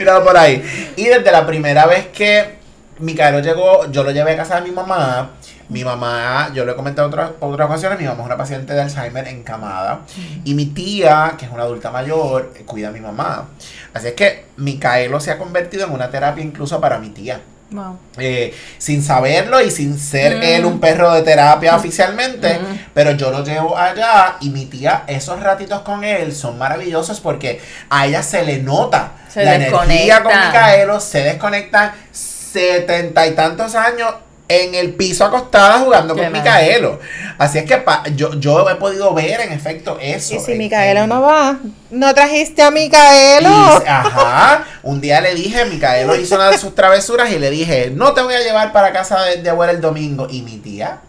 [0.00, 0.64] Míralo por ahí.
[0.96, 2.54] Y desde la primera vez que
[3.00, 5.32] Micaelo llegó, yo lo llevé a casa de mi mamá.
[5.68, 8.72] Mi mamá, yo lo he comentado en otras, otras ocasiones, mi mamá es una paciente
[8.72, 10.00] de Alzheimer encamada.
[10.42, 13.48] Y mi tía, que es una adulta mayor, cuida a mi mamá.
[13.92, 17.42] Así es que Micaelo se ha convertido en una terapia incluso para mi tía.
[18.18, 20.42] Eh, sin saberlo y sin ser mm.
[20.42, 22.86] él un perro de terapia oficialmente, mm.
[22.92, 27.60] pero yo lo llevo allá y mi tía, esos ratitos con él son maravillosos porque
[27.88, 34.14] a ella se le nota la energía con Micaelo, se desconectan setenta y tantos años
[34.50, 36.98] en el piso acostada jugando con Micaelo.
[37.38, 37.80] Así es que
[38.16, 40.34] yo, yo he podido ver en efecto eso.
[40.34, 41.58] Y si Micaelo no va,
[41.90, 43.48] ¿no trajiste a Micaelo?
[43.86, 44.64] ajá.
[44.82, 48.22] Un día le dije, Micaelo hizo una de sus travesuras y le dije, no te
[48.22, 50.26] voy a llevar para casa de, de abuela el domingo.
[50.30, 51.00] Y mi tía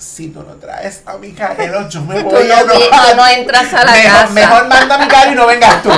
[0.00, 3.16] si tú no traes a Micaelo, yo me voy a enojar.
[3.16, 4.32] no entras a la mejor, casa.
[4.32, 5.90] Mejor manda a Micaelo y no vengas tú.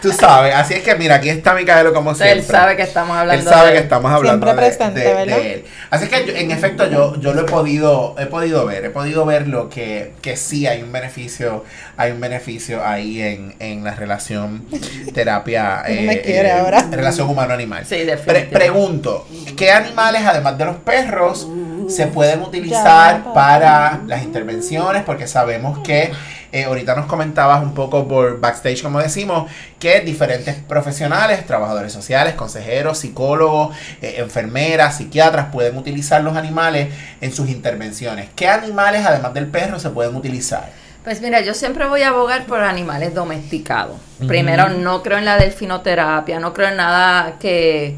[0.00, 0.54] Tú sabes.
[0.54, 2.38] Así es que mira, aquí está Micaelo como siempre.
[2.38, 5.64] Él sabe que estamos hablando Él sabe que estamos hablando de, él.
[5.90, 8.86] Así es que en efecto yo, yo lo he podido, he podido ver.
[8.86, 11.64] He podido ver lo que, que sí hay un beneficio,
[11.98, 14.66] hay un beneficio ahí en, en la relación
[15.12, 15.82] terapia.
[15.86, 16.86] eh, me quiere eh, ahora.
[16.90, 17.84] Relación humano-animal.
[17.84, 18.56] Sí, definitivamente.
[18.56, 21.46] pregunto, ¿qué animales, además de los perros,
[21.88, 23.32] se pueden utilizar Ya.
[23.34, 26.12] para las intervenciones, porque sabemos que
[26.52, 32.34] eh, ahorita nos comentabas un poco por backstage, como decimos, que diferentes profesionales, trabajadores sociales,
[32.34, 38.28] consejeros, psicólogos, eh, enfermeras, psiquiatras pueden utilizar los animales en sus intervenciones.
[38.34, 40.70] ¿Qué animales, además del perro, se pueden utilizar?
[41.04, 43.96] Pues mira, yo siempre voy a abogar por animales domesticados.
[44.26, 47.96] Primero, no creo en la delfinoterapia, no creo en nada que,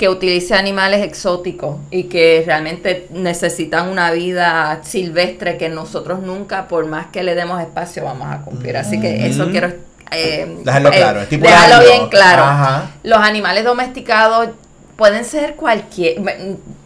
[0.00, 6.86] que utilice animales exóticos y que realmente necesitan una vida silvestre que nosotros nunca, por
[6.86, 8.78] más que le demos espacio, vamos a cumplir.
[8.78, 9.52] Así que eso Ujú.
[9.52, 9.74] quiero
[10.10, 12.44] eh, Dejarlo eh, claro, bien claro.
[12.44, 12.92] Ajá.
[13.02, 14.48] Los animales domesticados
[14.96, 16.16] pueden ser cualquier,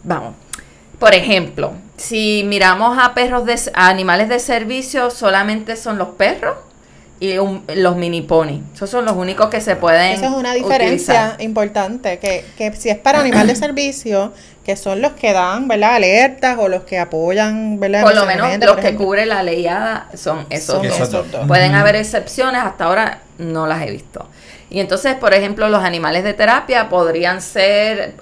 [0.03, 0.35] vamos,
[0.99, 6.57] por ejemplo, si miramos a perros de a animales de servicio, solamente son los perros
[7.19, 8.61] y un- los mini pony.
[8.73, 11.41] Esos son los únicos que se pueden Esa es una diferencia utilizar.
[11.41, 14.33] importante, que, que si es para animal de servicio,
[14.65, 15.95] que son los que dan, ¿verdad?
[15.95, 18.01] Alertas o los que apoyan, ¿verdad?
[18.01, 20.99] Por lo menos los por que cubre la leyada son esos Son dos.
[20.99, 21.25] Esos.
[21.47, 24.27] Pueden haber excepciones, hasta ahora no las he visto.
[24.69, 28.15] Y entonces, por ejemplo, los animales de terapia podrían ser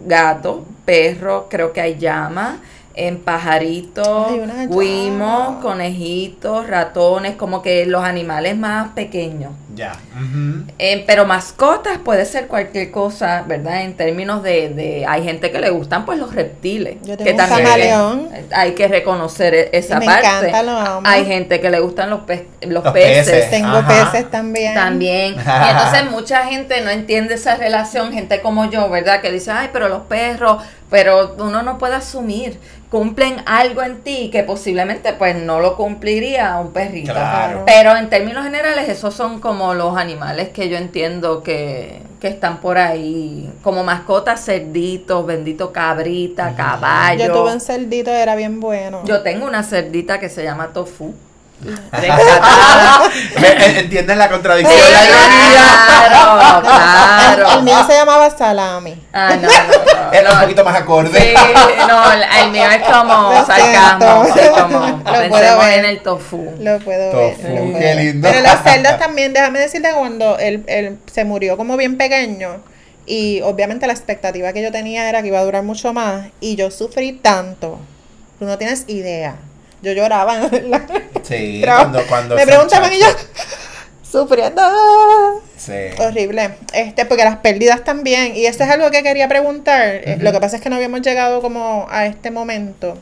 [0.00, 2.60] gato, perro, creo que hay llama,
[2.94, 4.28] en pajaritos,
[4.70, 9.52] guimos, conejitos, ratones, como que los animales más pequeños.
[9.74, 9.92] Ya.
[10.78, 13.82] Eh, pero mascotas puede ser cualquier cosa, ¿verdad?
[13.82, 16.96] En términos de, de hay gente que le gustan pues los reptiles.
[17.02, 18.28] Yo tengo que un también camaleón.
[18.52, 20.26] hay que reconocer e- esa Me parte.
[20.26, 21.00] encanta, lo amo.
[21.04, 23.28] Hay gente que le gustan los, pe- los, Los peces.
[23.30, 23.50] peces.
[23.50, 24.10] Tengo Ajá.
[24.12, 24.74] peces también.
[24.74, 25.34] También.
[25.44, 29.20] Y entonces mucha gente no entiende esa relación, gente como yo, ¿verdad?
[29.20, 32.58] Que dice, ay, pero los perros, pero uno no puede asumir,
[32.90, 37.12] cumplen algo en ti que posiblemente pues no lo cumpliría un perrito.
[37.12, 37.62] Claro.
[37.66, 42.60] Pero en términos generales, esos son como los animales que yo entiendo que, que están
[42.60, 47.26] por ahí, como mascotas, cerditos, bendito cabrita, caballo.
[47.26, 49.02] Yo tuve un cerdito, era bien bueno.
[49.06, 51.14] Yo tengo una cerdita que se llama tofu.
[51.64, 54.78] Ve, ¿Entiendes la contradicción?
[54.78, 55.62] Sí, La ironía.
[56.08, 57.58] claro, El, claro.
[57.58, 59.00] el mío se llamaba Salami.
[59.12, 60.12] Ah, no, no, no.
[60.12, 61.20] Era un poquito más acorde.
[61.20, 61.34] Sí,
[61.88, 65.78] no, el, el mío es como Lo sarcasmo, como Lo puedo ver.
[65.78, 66.52] en el tofu.
[66.60, 67.52] Lo puedo Tofu, ver.
[67.54, 67.96] lo puedo qué ver.
[67.96, 68.28] lindo.
[68.30, 72.56] Pero los cerdos también, déjame decirte que cuando él, él se murió como bien pequeño,
[73.06, 76.56] y obviamente la expectativa que yo tenía era que iba a durar mucho más, y
[76.56, 77.78] yo sufrí tanto.
[78.38, 79.36] Tú no tienes idea.
[79.82, 80.82] Yo lloraba en la-
[81.26, 83.06] Sí, Pero cuando, cuando Me preguntaban y yo
[84.10, 84.62] sufriendo.
[85.56, 85.72] Sí.
[85.98, 86.56] Horrible.
[86.74, 88.36] Este, porque las pérdidas también.
[88.36, 89.88] Y esto es algo que quería preguntar.
[89.94, 90.18] Eh.
[90.20, 92.98] Lo que pasa es que no habíamos llegado como a este momento.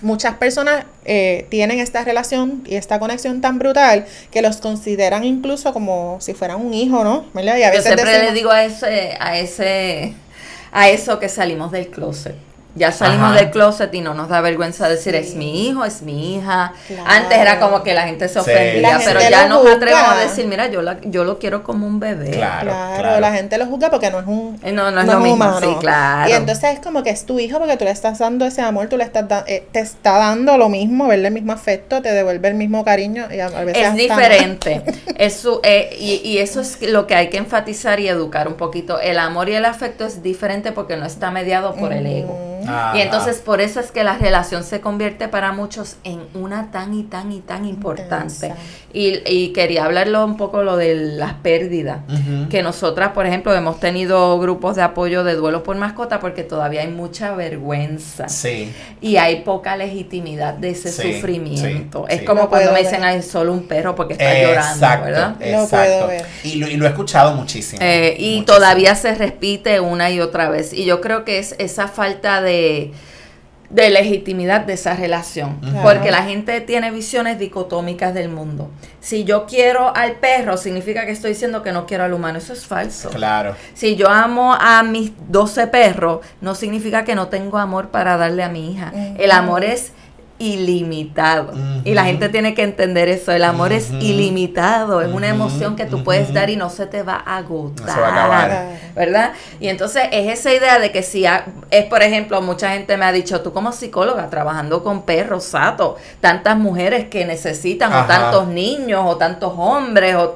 [0.00, 5.74] Muchas personas eh, tienen esta relación y esta conexión tan brutal que los consideran incluso
[5.74, 7.26] como si fueran un hijo, ¿no?
[7.34, 7.58] ¿Verdad?
[7.58, 10.14] Y a Yo veces siempre decimos- le digo a ese, a ese,
[10.72, 12.34] a eso que salimos del closet.
[12.76, 13.36] Ya salimos Ajá.
[13.40, 16.72] del closet y no nos da vergüenza decir es mi hijo, es mi hija.
[16.88, 17.04] Claro.
[17.08, 19.74] Antes era como que la gente se ofendía, pero ya nos juzga.
[19.74, 22.30] atrevemos a decir, mira, yo, la, yo lo quiero como un bebé.
[22.32, 23.20] Claro, Claro, claro.
[23.20, 25.68] la gente lo juzga porque no es un Eh, No, no es lo mismo, sí,
[25.78, 26.28] claro.
[26.28, 28.88] Y entonces es como que es tu hijo porque tú le estás dando ese amor,
[28.88, 32.12] tú le estás da- eh, te está dando lo mismo, verle el mismo afecto, te
[32.12, 34.82] devuelve el mismo cariño y a, a veces Es hasta diferente.
[35.16, 38.54] Es su- eh, y, y eso es lo que hay que enfatizar y educar un
[38.54, 38.98] poquito.
[38.98, 42.36] El amor y el afecto es diferente porque no está mediado por el ego.
[42.66, 42.96] Ajá.
[42.96, 46.94] Y entonces por eso es que la relación se convierte para muchos en una tan
[46.94, 48.52] y tan y tan importante.
[48.92, 51.98] Y, y quería hablarlo un poco lo de las pérdidas.
[52.50, 56.82] Que nosotras, por ejemplo, hemos tenido grupos de apoyo de duelo por mascota porque todavía
[56.82, 58.72] hay mucha vergüenza Sí.
[59.00, 62.04] y hay poca legitimidad de ese Sí, sufrimiento.
[62.08, 62.24] sí, es sí.
[62.24, 63.10] como Lo cuando me dicen, ver.
[63.10, 65.36] ay, solo un perro porque está llorando, ¿verdad?
[65.40, 65.68] Exacto.
[65.76, 66.26] puedo ver.
[66.44, 67.80] Y lo, y lo he escuchado muchísimo.
[67.82, 68.44] Eh, y muchísimo.
[68.46, 70.72] todavía se repite una y otra vez.
[70.72, 72.53] Y yo creo que es esa falta de,
[73.70, 75.58] de legitimidad de esa relación.
[75.82, 78.70] Porque la gente tiene visiones dicotómicas del mundo.
[79.00, 82.38] Si yo quiero al perro, significa que estoy diciendo que no quiero al humano.
[82.38, 83.10] Eso es falso.
[83.10, 83.56] Claro.
[83.74, 88.42] Si yo amo a mis 12 perros, no significa que no tengo amor para darle
[88.42, 88.92] a mi hija.
[89.18, 89.92] El amor es
[90.38, 91.52] ilimitado.
[91.84, 93.32] Y la gente tiene que entender eso.
[93.32, 95.00] El amor es ilimitado.
[95.02, 97.86] Es una emoción que tú puedes dar y no se te va a agotar.
[97.86, 98.68] No se va a acabar.
[98.94, 99.32] ¿Verdad?
[99.60, 103.04] Y entonces es esa idea de que si ha- es, por ejemplo, mucha gente me
[103.04, 108.48] ha dicho, tú como psicóloga trabajando con perros, Sato, tantas mujeres que necesitan, o tantos
[108.48, 110.34] niños, o tantos hombres, o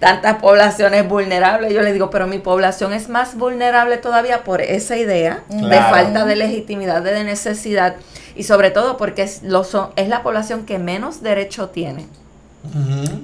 [0.00, 1.72] tantas poblaciones vulnerables.
[1.72, 6.24] Yo le digo, pero mi población es más vulnerable todavía por esa idea de falta
[6.24, 7.96] de legitimidad, de necesidad,
[8.38, 12.06] y sobre todo porque es, lo son, es la población que menos derecho tiene.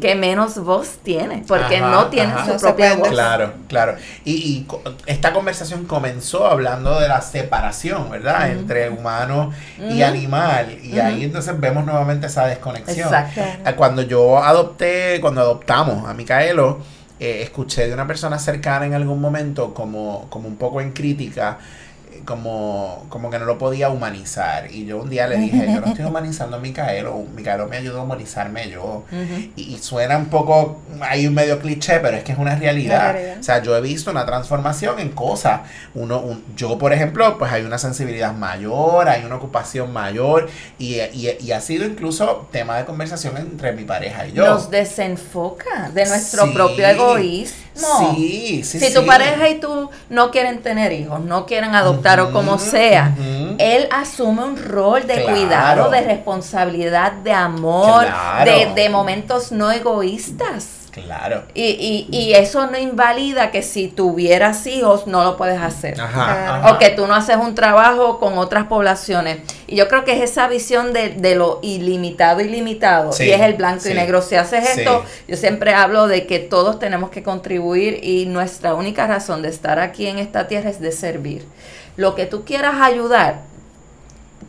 [0.01, 2.53] Que menos voz tiene, porque Ajá, no tiene ajá.
[2.57, 3.09] su propia voz.
[3.09, 3.97] Claro, claro.
[4.25, 8.51] Y, y co- esta conversación comenzó hablando de la separación, ¿verdad?
[8.53, 9.53] Entre humano
[9.91, 10.79] y animal.
[10.83, 13.07] Y ahí entonces vemos nuevamente esa desconexión.
[13.09, 13.41] Exacto.
[13.41, 16.79] Eh, Cuando yo adopté, cuando adoptamos a Micaelo,
[17.21, 21.59] eh, escuché de una persona cercana en algún momento como, como un poco en crítica,
[22.25, 24.71] como, como que no lo podía humanizar.
[24.71, 28.01] Y yo un día le dije, yo no estoy humanizando a Micaelo, Micaelo me ayudó
[28.01, 29.05] a humanizarme yo.
[29.57, 33.17] Y, y suena un poco, hay un medio cliché, pero es que es una realidad.
[33.39, 35.61] O sea, yo he visto una transformación en cosas.
[35.95, 40.95] Uno, un- yo, por ejemplo, pues hay una sensibilidad mayor, hay una ocupación mayor y,
[41.01, 44.45] y- y ha sido incluso tema de conversación entre mi pareja y yo.
[44.47, 46.53] Nos desenfoca de nuestro Sí.
[46.53, 47.64] propio egoísmo.
[47.75, 48.95] Sí, sí, si sí.
[48.95, 53.15] tu pareja y tú no quieren tener hijos, no quieren adoptar o como sea,
[53.59, 55.31] él asume un rol de Claro.
[55.31, 58.51] cuidado, de responsabilidad, de amor, Claro.
[58.51, 60.84] de, de momentos no egoístas.
[60.95, 61.43] Claro.
[61.55, 66.01] Y, y, y eso no invalida que si tuvieras hijos no lo puedes hacer.
[66.01, 66.71] Ajá.
[66.73, 69.39] O que tú no haces un trabajo con otras poblaciones.
[69.67, 73.13] Y yo creo que es esa visión de, de lo ilimitado, ilimitado.
[73.13, 74.23] Sí, y es el blanco sí, y negro.
[74.23, 74.81] Si haces sí.
[74.81, 79.49] esto, yo siempre hablo de que todos tenemos que contribuir y nuestra única razón de
[79.49, 81.45] estar aquí en esta tierra es de servir.
[81.97, 83.41] Lo que tú quieras ayudar,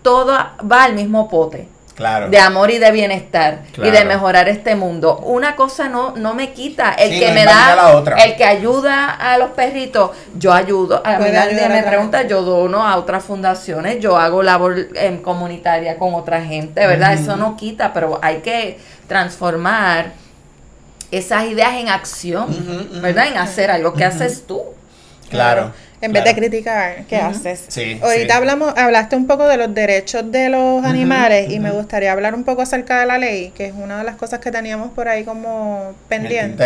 [0.03, 0.38] todo
[0.71, 2.29] va al mismo pote Claro.
[2.29, 5.17] de amor y de bienestar y de mejorar este mundo.
[5.19, 6.91] Una cosa no, no me quita.
[6.93, 8.17] El Sí, que no me da, la otra.
[8.17, 11.01] el que ayuda a los perritos, yo ayudo.
[11.05, 15.97] A mí nadie me pregunta, yo dono a otras fundaciones, yo hago labor em, comunitaria
[15.97, 17.13] con otra gente, ¿verdad?
[17.13, 18.77] Eso no quita, pero hay que
[19.08, 20.12] transformar
[21.12, 22.47] esas ideas en acción.
[23.01, 23.27] ¿verdad?
[23.27, 24.62] En hacer algo que haces tú.
[25.29, 25.71] Claro.
[26.06, 27.65] En vez de criticar, ¿qué haces?
[27.68, 28.38] Sí, Ahorita sí.
[28.38, 32.44] hablamos, hablaste un poco de los derechos de los animales y me gustaría hablar un
[32.44, 35.24] poco acerca de la ley, que es una de las cosas que teníamos por ahí
[35.24, 36.63] como pendiente.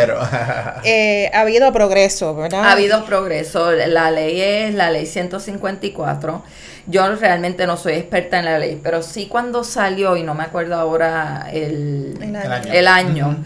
[0.84, 2.64] Eh, ha habido progreso, ¿verdad?
[2.66, 3.72] Ha habido progreso.
[3.72, 6.44] La ley es la ley 154.
[6.88, 10.44] Yo realmente no soy experta en la ley, pero sí cuando salió, y no me
[10.44, 12.74] acuerdo ahora el, El El año.
[12.74, 13.46] el año,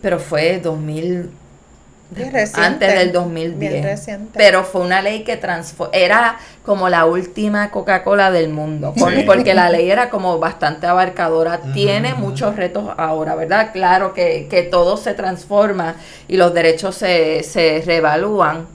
[0.00, 1.41] pero fue 2000, Bien
[2.14, 3.72] reciente, antes del 2010.
[3.72, 4.30] bien reciente.
[4.38, 5.40] Pero fue una ley que
[5.92, 9.22] era como la última Coca-Cola del mundo, Sí.
[9.26, 11.60] porque la ley era como bastante abarcadora.
[11.72, 13.70] Tiene muchos retos ahora, ¿verdad?
[13.72, 15.96] Claro que, que todo se transforma
[16.28, 18.66] y los derechos se, se reevalúan.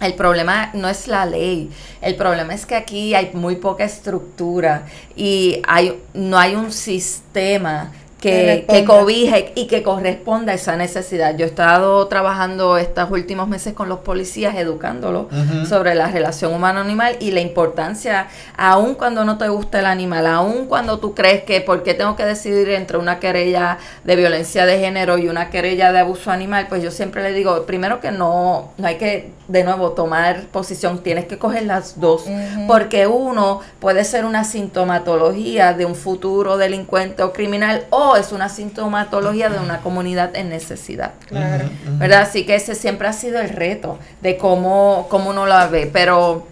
[0.00, 4.84] El problema no es la ley, el problema es que aquí hay muy poca estructura
[5.14, 8.80] y hay, no hay un sistema Que que, responda.
[8.80, 11.36] que cobije y que corresponda a esa necesidad.
[11.36, 15.26] Yo he estado trabajando estos últimos meses con los policías, educándolos
[15.68, 20.66] sobre la relación humano-animal y la importancia, aun cuando no te gusta el animal, aun
[20.66, 24.78] cuando tú crees que por qué tengo que decidir entre una querella de violencia de
[24.78, 28.72] género y una querella de abuso animal, pues yo siempre le digo, primero que no,
[28.76, 32.24] no hay que de nuevo tomar posición, tienes que coger las dos,
[32.68, 38.48] porque uno puede ser una sintomatología de un futuro delincuente o criminal o es una
[38.48, 41.12] sintomatología de una comunidad en necesidad.
[41.26, 41.68] Claro.
[41.98, 42.22] ¿verdad?
[42.22, 46.46] Así que ese siempre ha sido el reto de cómo, cómo uno la ve, pero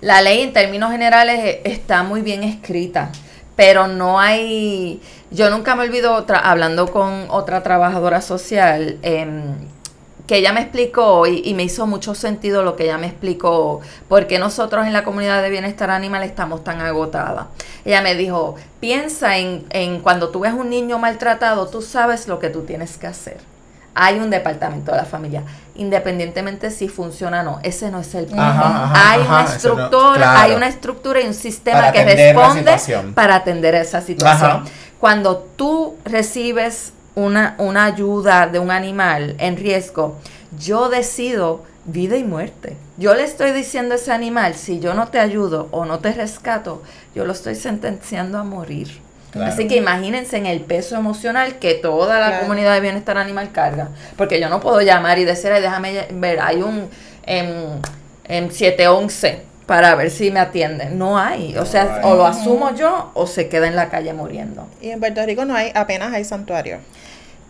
[0.00, 3.10] la ley en términos generales eh, está muy bien escrita,
[3.56, 9.54] pero no hay, yo nunca me olvido tra- hablando con otra trabajadora social, em,
[10.26, 13.80] que ella me explicó y, y me hizo mucho sentido lo que ella me explicó,
[14.08, 17.46] porque nosotros en la comunidad de bienestar animal estamos tan agotadas.
[17.84, 22.38] Ella me dijo, piensa en, en cuando tú ves un niño maltratado, tú sabes lo
[22.40, 23.38] que tú tienes que hacer.
[23.98, 25.42] Hay un departamento de la familia,
[25.74, 28.42] independientemente si funciona o no, ese no es el punto.
[28.42, 30.38] Ajá, hay una no- estructura, claro.
[30.40, 34.50] hay una estructura y un sistema Para que responde para atender esa situación.
[34.50, 34.64] Ajá.
[34.98, 40.16] Cuando tú recibes una, una ayuda de un animal en riesgo,
[40.58, 42.76] yo decido vida y muerte.
[42.98, 46.12] Yo le estoy diciendo a ese animal, si yo no te ayudo o no te
[46.12, 46.82] rescato,
[47.14, 49.00] yo lo estoy sentenciando a morir.
[49.30, 49.52] Claro.
[49.52, 52.42] Así que imagínense en el peso emocional que toda la Claro.
[52.42, 53.88] comunidad de bienestar animal carga.
[54.16, 56.88] Porque yo no puedo llamar y decir, "Ay, déjame ver, hay un
[57.24, 57.80] en,
[58.28, 60.96] en 711 para ver si me atienden.
[60.98, 61.56] No hay.
[61.58, 64.68] O sea, o lo asumo yo o se queda en la calle muriendo.
[64.80, 66.80] Y en Puerto Rico no hay, apenas hay santuarios.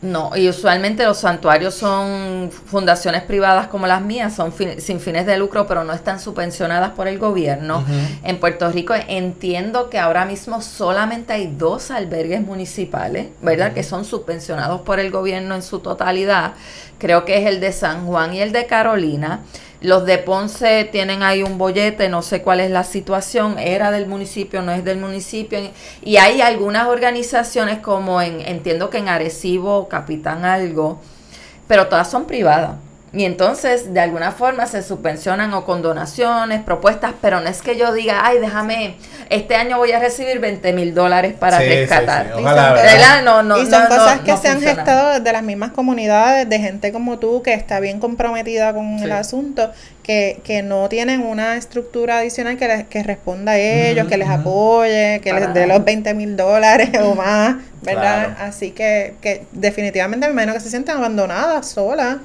[0.06, 5.24] No, y usualmente los santuarios son fundaciones privadas como las mías, son fin- sin fines
[5.26, 7.82] de lucro, pero no están subvencionadas por el gobierno.
[8.22, 13.72] En Puerto Rico entiendo que ahora mismo solamente hay dos albergues municipales, ¿verdad?
[13.72, 16.52] Que son subvencionados por el gobierno en su totalidad.
[16.98, 19.40] Creo que es el de San Juan y el de Carolina.
[19.80, 24.06] Los de Ponce tienen ahí un bollete, no sé cuál es la situación, era del
[24.06, 25.58] municipio, no es del municipio.
[26.02, 31.00] Y hay algunas organizaciones como en, entiendo que en Arecibo, Capitán Algo,
[31.68, 32.76] pero todas son privadas.
[33.12, 37.76] Y entonces, de alguna forma, se subvencionan o con donaciones, propuestas, pero no es que
[37.76, 38.96] yo diga, ay, déjame,
[39.30, 42.34] este año voy a recibir 20 mil dólares para rescatar.
[42.36, 47.42] y son, cosas que se han gestado desde las mismas comunidades, de gente como tú,
[47.42, 49.70] que está bien comprometida con el asunto,
[50.02, 54.28] que, que no tienen una estructura adicional que, les, que responda a ellos, que les
[54.28, 58.36] apoye, que les dé los 20 mil dólares o más, ¿verdad?
[58.40, 62.16] Así que, que definitivamente, menos que se sienten abandonadas, solas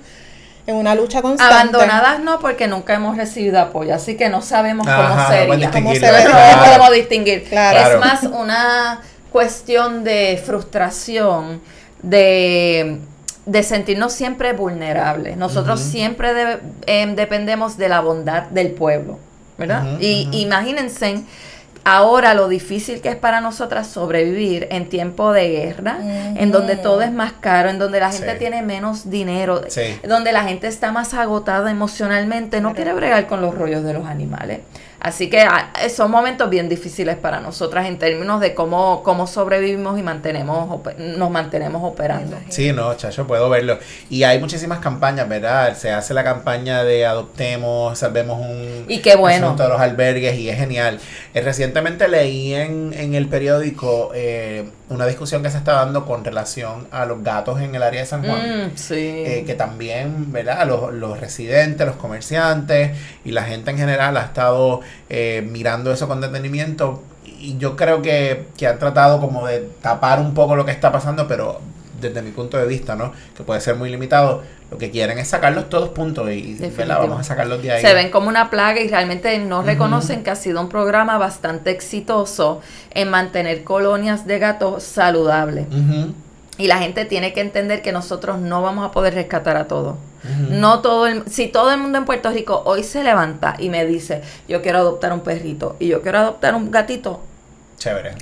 [0.68, 1.53] en una lucha constante.
[1.53, 6.12] Abandonadas no, porque nunca hemos recibido apoyo, así que no sabemos cómo sería, cómo se
[6.12, 7.45] ve, no podemos distinguir.
[7.51, 9.01] Es más una
[9.32, 11.62] cuestión de frustración,
[12.01, 12.99] de,
[13.45, 15.38] de sentirnos siempre vulnerables.
[15.38, 19.20] Nosotros siempre em, dependemos de la bondad del pueblo,
[19.57, 19.97] ¿verdad?
[19.99, 21.24] y imagínense
[21.84, 25.97] ahora lo difícil que es para nosotras sobrevivir en tiempo de guerra,
[26.36, 29.61] en donde todo es más caro, en donde la gente tiene menos dinero,
[30.07, 34.05] donde la gente está más agotada emocionalmente, no quiere bregar con los rollos de los
[34.05, 34.59] animales.
[35.01, 39.97] Así que ah, son momentos bien difíciles para nosotras en términos de cómo, cómo sobrevivimos
[39.97, 42.37] y mantenemos nos mantenemos operando.
[42.49, 43.79] Sí, no, chacho, puedo verlo.
[44.11, 45.75] Y hay muchísimas campañas, ¿verdad?
[45.75, 48.85] Se hace la campaña de adoptemos, salvemos un...
[48.87, 49.55] Y qué bueno.
[49.55, 50.99] Todos los albergues y es genial.
[51.33, 56.23] Eh, recientemente leí en, en el periódico eh, una discusión que se está dando con
[56.23, 58.67] relación a los gatos en el área de San Juan.
[58.67, 58.95] Mm, sí.
[58.97, 60.67] Eh, que también, ¿verdad?
[60.67, 62.91] Los, los residentes, los comerciantes
[63.25, 67.03] y la gente en general ha estado eh, mirando eso con detenimiento.
[67.25, 70.91] Y yo creo que, que han tratado como de tapar un poco lo que está
[70.91, 71.59] pasando, pero
[72.01, 73.13] desde mi punto de vista, ¿no?
[73.35, 74.41] Que puede ser muy limitado.
[74.71, 77.81] Lo que quieren es sacarlos todos puntos y vamos a sacarlos de ahí.
[77.81, 81.71] Se ven como una plaga y realmente no reconocen que ha sido un programa bastante
[81.71, 82.61] exitoso
[82.91, 85.67] en mantener colonias de gatos saludables.
[86.57, 89.97] Y la gente tiene que entender que nosotros no vamos a poder rescatar a todos.
[90.24, 93.86] No todo el, si todo el mundo en Puerto Rico hoy se levanta y me
[93.86, 97.22] dice, yo quiero adoptar un perrito y yo quiero adoptar un gatito,
[97.82, 98.13] Chévere.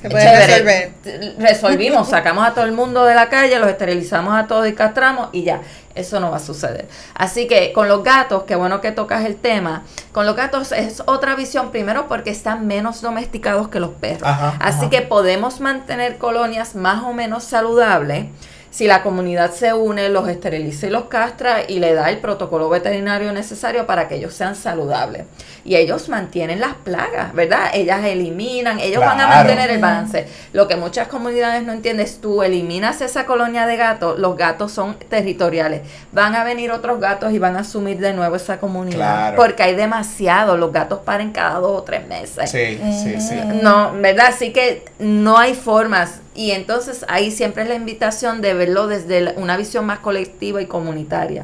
[1.38, 5.28] Resolvimos, sacamos a todo el mundo de la calle, los esterilizamos a todos y castramos
[5.34, 5.60] y ya.
[5.96, 6.88] Eso no va a suceder.
[7.14, 9.84] Así que con los gatos, qué bueno que tocas el tema,
[10.14, 14.24] con los gatos es otra visión, primero porque están menos domesticados que los perros.
[14.60, 18.28] Así que podemos mantener colonias más o menos saludables
[18.72, 22.70] si la comunidad se une, los esteriliza y los castra y le da el protocolo
[22.70, 25.24] veterinario necesario para que ellos sean saludables.
[25.66, 27.72] Y ellos mantienen las plagas, ¿verdad?
[27.74, 30.28] Ellas eliminan, ellos van a mantener el balance.
[30.54, 34.72] Lo que muchas comunidades no entienden es tú eliminas esa colonia de gatos, los gatos
[34.72, 35.82] son territoriales.
[36.12, 39.36] Van a venir otros gatos y van a asumir de nuevo esa comunidad.
[39.36, 42.50] Porque hay demasiado, los gatos paren cada dos o tres meses.
[42.50, 43.36] Sí, sí, sí.
[43.62, 44.28] No, ¿verdad?
[44.28, 49.34] Así que no hay formas y entonces ahí siempre es la invitación de verlo desde
[49.36, 51.44] una visión más colectiva y comunitaria.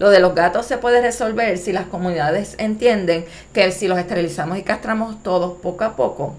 [0.00, 4.58] Lo de los gatos se puede resolver si las comunidades entienden que si los esterilizamos
[4.58, 6.34] y castramos todos poco a poco,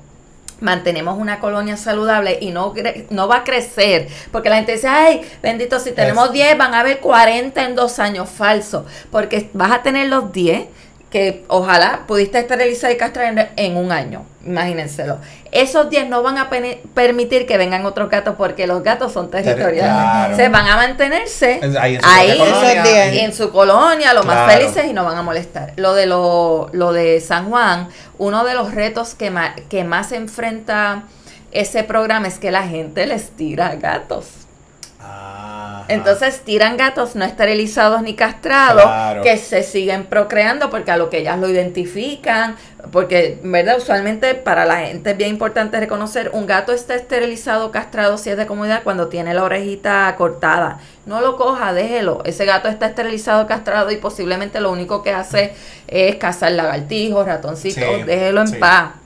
[0.60, 2.74] mantenemos una colonia saludable y no,
[3.10, 4.10] no va a crecer.
[4.34, 8.00] Porque la gente dice, ay, bendito, si tenemos 10, van a haber 40 en dos
[8.00, 8.30] años.
[8.30, 8.86] Falso.
[9.12, 10.68] Porque vas a tener los 10
[11.14, 15.20] que ojalá pudiste esterilizar y castrar en, un año, imagínenselo.
[15.52, 20.36] Esos 10 no van a permitir que vengan otros gatos porque los gatos son territoriales.
[20.36, 22.00] Se van a mantenerse ahí,
[23.20, 25.74] en su, colonia, lo más felices y no van a molestar.
[25.76, 29.32] Lo de lo, lo de San Juan, uno de los retos que,
[29.70, 31.04] que más enfrenta
[31.52, 34.26] ese programa es que la gente les tira gatos.
[35.88, 41.20] Entonces tiran gatos no esterilizados ni castrados que se siguen procreando porque a lo que
[41.20, 42.56] ellas lo identifican,
[42.92, 43.78] porque, ¿verdad?
[43.78, 48.38] Usualmente para la gente es bien importante reconocer, un gato está esterilizado, castrado si es
[48.38, 50.80] de comunidad cuando tiene la orejita cortada.
[51.06, 52.22] No lo coja, déjelo.
[52.26, 55.54] Ese gato está esterilizado, castrado y posiblemente lo único que hace
[55.88, 59.03] es cazar lagartijos, ratoncitos, déjelo en paz.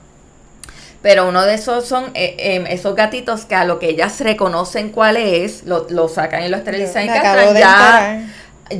[1.00, 4.90] Pero uno de esos son eh, em, esos gatitos que a lo que ellas reconocen
[4.90, 8.26] cuál es, lo, lo sacan y lo esterilizan y ya,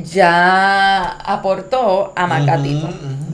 [0.03, 2.93] ya aportó a más gatitos.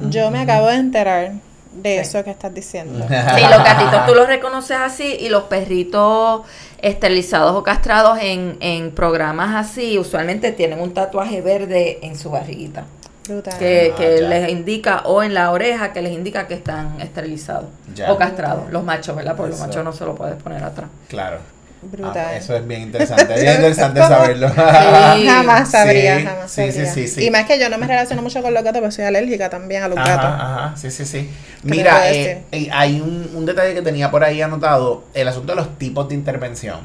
[0.09, 1.31] Yo me acabo de enterar
[1.73, 3.05] de eso que estás diciendo.
[3.07, 6.41] Sí, los gatitos tú los reconoces así y los perritos
[6.81, 12.85] esterilizados o castrados en, en programas así usualmente tienen un tatuaje verde en su barriguita
[13.27, 17.65] que, ah, les indica, o en la oreja, que les indica que están esterilizados
[18.07, 19.35] o castrados, los machos, ¿verdad?
[19.35, 20.89] Porque los machos no se lo puedes poner atrás.
[21.07, 21.54] Claro.
[21.91, 22.17] Brutal.
[22.17, 24.49] Ah, eso es bien interesante, bien interesante saberlo.
[24.49, 24.55] Sí.
[25.27, 26.73] Jamás sabría, Sí, jamás sabría.
[26.73, 27.25] sí, sí, sí.
[27.25, 29.83] Y más que yo no me relaciono mucho con los gatos, porque soy alérgica también
[29.83, 30.25] a los Ajá, gatos.
[30.39, 31.29] ajá, sí, sí, sí.
[31.61, 35.27] ¿Qué te Mira, eh, eh, hay un, un detalle que tenía por ahí anotado, el
[35.27, 36.79] asunto de los tipos de intervención,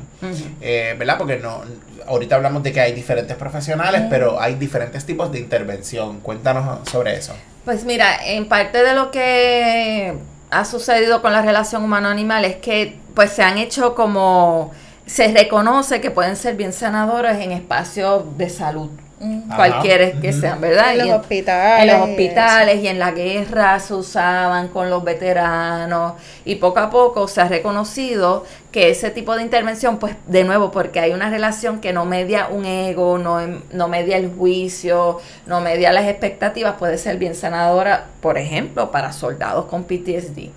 [0.61, 1.17] eh, ¿verdad?
[1.19, 1.63] Porque no,
[2.07, 6.21] ahorita hablamos de que hay diferentes profesionales, pero hay diferentes tipos de intervención.
[6.21, 7.35] Cuéntanos sobre eso.
[7.65, 10.15] Pues mira, en parte de lo que
[10.51, 14.73] ha sucedido con la relación humano-animal es que pues se han hecho como,
[15.13, 19.43] se reconoce que pueden ser bien sanadores en espacios de salud, Mm.
[19.49, 19.57] Ajá.
[19.57, 20.91] cualquiera que sean, ¿verdad?
[20.91, 21.83] En Y los en- hospitales.
[21.83, 26.15] en los y hospitales y en la guerra se usaban con los veteranos
[26.47, 30.71] y poco a poco se ha reconocido que ese tipo de intervención, pues de nuevo,
[30.71, 35.19] porque hay una relación que no media un ego, no, em- no media el juicio,
[35.47, 40.51] no media las expectativas, puede ser bien sanadora, por ejemplo, para soldados con PTSD.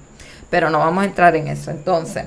[0.54, 1.72] Pero no vamos a entrar en eso.
[1.72, 2.26] Entonces,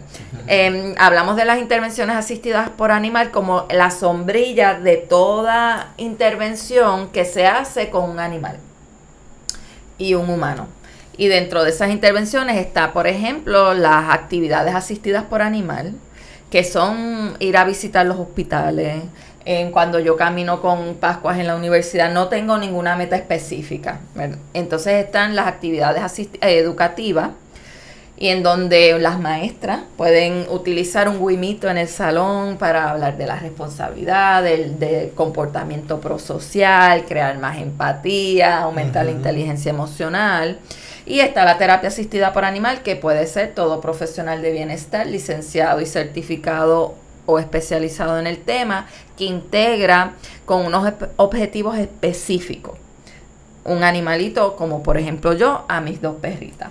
[0.49, 7.25] em, hablamos de las intervenciones asistidas por animal como la sombrilla de toda intervención que
[7.25, 8.59] se hace con un animal
[9.97, 10.67] y un humano.
[11.17, 15.95] Y dentro de esas intervenciones está, por ejemplo, las actividades asistidas por animal,
[16.51, 19.05] que son ir a visitar los hospitales.
[19.45, 24.01] En cuando yo camino con Pascuas en la universidad no tengo ninguna meta específica.
[24.53, 27.31] Entonces están las actividades eh, educativas
[28.19, 33.27] y en donde las maestras pueden utilizar un guimito en el salón para hablar de
[33.27, 40.59] la responsabilidad, del, del comportamiento prosocial, crear más empatía, aumentar la inteligencia emocional.
[41.05, 45.81] Y está la terapia asistida por animal, que puede ser todo profesional de bienestar, licenciado
[45.81, 46.95] y certificado
[47.27, 48.87] o especializado en el tema,
[49.19, 50.15] que integra
[50.47, 52.79] con unos objetivos específicos.
[53.65, 56.71] Un animalito, como por ejemplo yo, a mis dos perritas.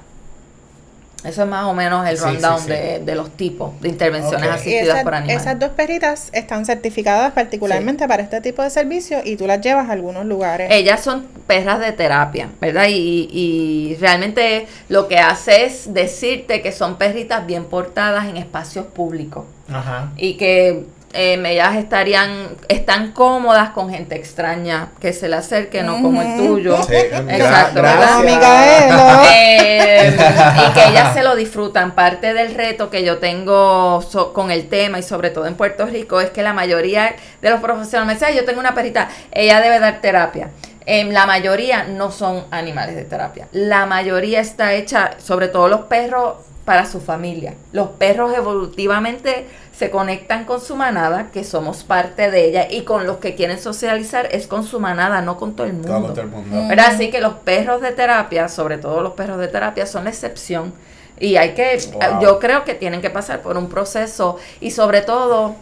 [1.26, 2.70] Eso es más o menos el Sí, rundown sí, sí.
[2.72, 5.36] De, de los tipos de intervenciones asistidas por animal.
[5.38, 9.90] esas dos perritas están certificadas particularmente para este tipo de servicio y tú las llevas
[9.90, 10.70] a algunos lugares.
[10.72, 12.88] Ellas son perras de terapia, ¿verdad?
[12.90, 18.86] Y, y realmente lo que hace es decirte que son perritas bien portadas en espacios
[18.86, 20.12] públicos Ajá.
[20.18, 20.86] y que
[21.16, 26.38] eh, ellas estarían, están cómodas con gente extraña que se le acerque, no como el
[26.38, 26.78] tuyo.
[26.84, 28.20] Sí, gra- Exacto, gracias.
[28.24, 29.22] Micaela.
[29.68, 30.16] Eh,
[30.70, 31.92] y que ellas se lo disfrutan.
[31.96, 35.86] Parte del reto que yo tengo so- con el tema y sobre todo en Puerto
[35.86, 39.10] Rico es que la mayoría de los profesionales me dicen, "Ay, yo tengo una perrita,
[39.32, 40.50] ella debe dar terapia.
[40.86, 43.48] Em, la mayoría no son animales de terapia.
[43.52, 46.36] La mayoría está hecha, sobre todo los perros,
[46.66, 47.54] para su familia.
[47.72, 49.48] Los perros evolutivamente
[49.78, 53.60] se conectan con su manada, que somos parte de ella, y con los que quieren
[53.60, 56.14] socializar es con su manada, no con todo el mundo.
[56.14, 56.68] Todo, el mundo.
[56.70, 56.92] ¿Verdad?
[56.94, 60.74] Así que los perros de terapia, sobre todo los perros de terapia, son la excepción.
[61.20, 62.22] Y hay que, Wow.
[62.22, 65.56] yo creo que tienen que pasar por un proceso y sobre todo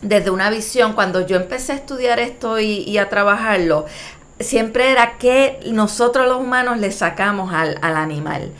[0.00, 3.86] desde una visión, cuando yo empecé a estudiar esto y, y a trabajarlo,
[4.40, 8.50] siempre era que nosotros los humanos le sacamos al, al animal.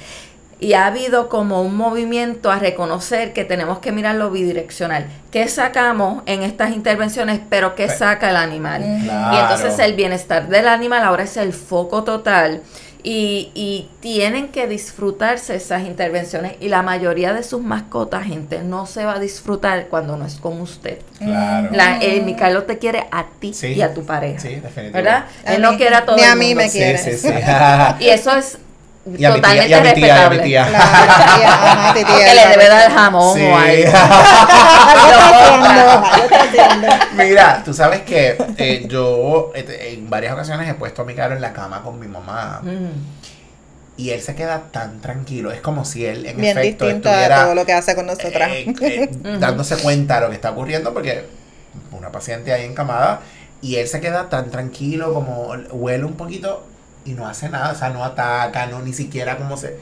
[0.62, 5.06] Y ha habido como un movimiento a reconocer que tenemos que mirarlo bidireccional.
[5.32, 8.80] ¿Qué sacamos en estas intervenciones, pero qué saca el animal?
[9.02, 9.36] Claro.
[9.36, 12.62] Y entonces el bienestar del animal ahora es el foco total.
[13.02, 16.52] Y, y tienen que disfrutarse esas intervenciones.
[16.60, 20.36] Y la mayoría de sus mascotas, gente, no se va a disfrutar cuando no es
[20.36, 21.00] con usted.
[21.18, 21.70] Claro.
[21.72, 23.72] La, eh, mi Carlos te quiere a ti Sí.
[23.72, 24.38] y a tu pareja.
[24.38, 24.92] Sí, definitivamente.
[24.92, 25.24] ¿Verdad?
[25.44, 26.98] A Él no quiere a todo ni el a mí me quiere.
[26.98, 27.34] Sí, sí, sí.
[27.98, 28.58] Y eso es
[29.04, 30.42] Y a mi tía, totalmente y a mi tía, y a mi respetable.
[30.42, 30.66] tía.
[30.68, 33.42] Claro, tía, ajá, tía, Porque le debe dar jamón Sí.
[33.44, 33.92] o algo.
[37.16, 41.34] Mira, tú sabes que eh, yo eh, en varias ocasiones he puesto a mi caro
[41.34, 42.90] en la cama con mi mamá Mm.
[43.96, 45.50] y él se queda tan tranquilo.
[45.50, 48.06] Es como si él en Bien efecto distinto estuviera a todo lo que hace con
[48.06, 48.50] nosotras.
[48.52, 51.24] eh, eh, dándose cuenta de lo que está ocurriendo porque
[51.92, 53.20] una paciente ahí encamada
[53.60, 56.66] y él se queda tan tranquilo como huele un poquito
[57.04, 59.76] y no hace nada, o sea, no ataca, no ni siquiera como se...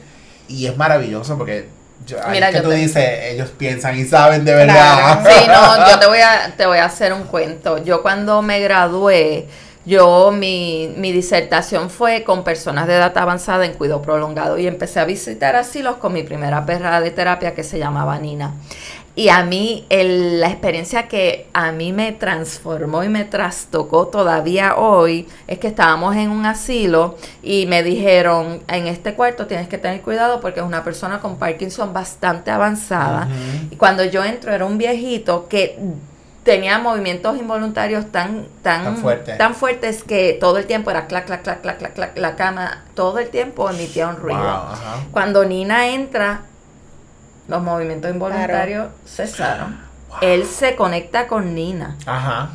[0.47, 1.67] Y es maravilloso porque
[2.05, 5.21] yo, Mira, es que yo tú te- dices, ellos piensan y saben de verdad.
[5.21, 5.29] Claro.
[5.41, 7.77] Sí, no, yo te voy a, te voy a hacer un cuento.
[7.83, 9.47] Yo cuando me gradué,
[9.85, 14.99] yo mi, mi disertación fue con personas de edad avanzada en cuidado prolongado y empecé
[14.99, 18.53] a visitar asilos con mi primera perra de terapia que se llamaba Nina.
[19.13, 24.77] Y a mí, el- la experiencia que a mí me transformó y me trastocó todavía
[24.77, 29.77] hoy es que estábamos en un asilo y me dijeron, en este cuarto tienes que
[29.77, 33.27] tener cuidado porque es una persona con Parkinson bastante avanzada.
[33.69, 35.77] Y cuando yo entro era un viejito que
[36.43, 39.33] tenía movimientos involuntarios tan tan Tan fuerte.
[39.35, 42.83] tan fuertes que todo el tiempo era clac clac clac clac clac clac la cama
[42.95, 44.39] todo el tiempo emitía un ruido.
[44.41, 45.11] Wow.
[45.11, 46.41] Cuando Nina entra
[47.51, 49.77] los movimientos involuntarios cesaron.
[50.21, 51.97] él se conecta con Nina.
[52.05, 52.49] Ajá.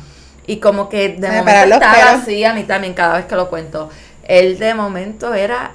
[0.47, 2.21] Y como que de momento estaba pelos.
[2.23, 3.89] así, a mí también cada vez que lo cuento.
[4.23, 5.71] Él de momento era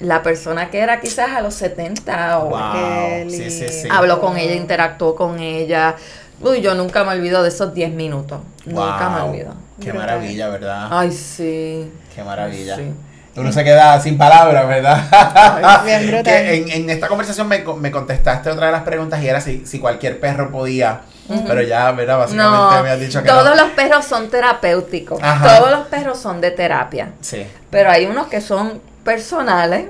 [0.00, 3.30] la persona que era quizás a los 70 o Wow.
[3.30, 3.88] Sí, sí, sí.
[3.90, 5.94] habló con ella, interactuó con ella.
[6.40, 8.40] Uy, yo nunca me olvido de esos 10 minutos.
[8.66, 9.30] Nunca me Wow.
[9.30, 9.54] olvido.
[9.80, 10.88] Qué maravilla, ¿verdad?
[10.90, 11.90] Ay, sí.
[12.14, 12.76] Qué maravilla.
[12.76, 12.92] Sí.
[13.36, 15.82] Uno se queda sin palabras, ¿verdad?
[15.84, 16.24] Bien brutal.
[16.24, 19.66] Que en, en esta conversación me, me contestaste otra de las preguntas y era si,
[19.66, 21.00] si cualquier perro podía.
[21.46, 22.18] Pero ya, ¿verdad?
[22.18, 23.64] Básicamente No, me has dicho que todos no.
[23.64, 25.18] los perros son terapéuticos.
[25.22, 25.56] Ajá.
[25.58, 27.12] Todos los perros son de terapia.
[27.22, 27.46] Sí.
[27.70, 29.86] Pero hay unos que son personales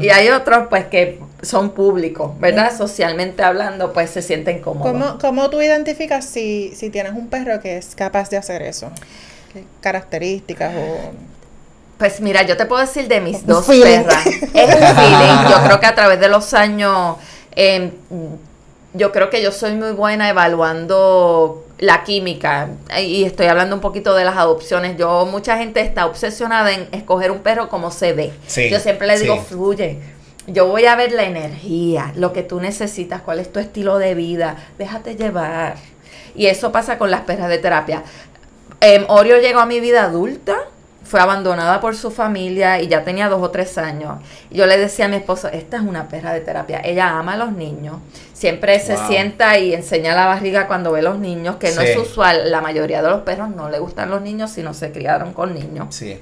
[0.00, 2.76] y hay otros pues que son públicos, ¿verdad?
[2.76, 4.92] Socialmente hablando, pues se sienten cómodos.
[4.92, 8.90] ¿Cómo, cómo tú identificas si, si tienes un perro que es capaz de hacer eso?
[9.52, 11.12] ¿Qué características o...?
[11.98, 14.02] Pues mira, yo te puedo decir de mis dos feeling.
[14.04, 14.26] perras.
[14.26, 15.50] Es un feeling.
[15.50, 17.16] Yo creo que a través de los años,
[17.54, 17.92] eh,
[18.92, 22.68] yo creo que yo soy muy buena evaluando la química.
[23.00, 24.96] Y estoy hablando un poquito de las adopciones.
[24.96, 28.32] Yo, mucha gente está obsesionada en escoger un perro como se ve.
[28.46, 29.42] Sí, yo siempre le digo, sí.
[29.54, 29.98] fluye.
[30.46, 34.14] Yo voy a ver la energía, lo que tú necesitas, cuál es tu estilo de
[34.14, 34.56] vida.
[34.78, 35.76] Déjate llevar.
[36.34, 38.02] Y eso pasa con las perras de terapia.
[38.80, 40.56] Em, Oreo llegó a mi vida adulta,
[41.04, 44.18] fue abandonada por su familia y ya tenía dos o tres años.
[44.50, 46.80] Y yo le decía a mi esposo, esta es una perra de terapia.
[46.82, 47.96] Ella ama a los niños.
[48.32, 52.50] Siempre se sienta y enseña la barriga cuando ve los niños, que no es usual.
[52.50, 55.54] La mayoría de los perros no le gustan los niños si no se criaron con
[55.54, 55.94] niños.
[55.94, 56.18] Sí.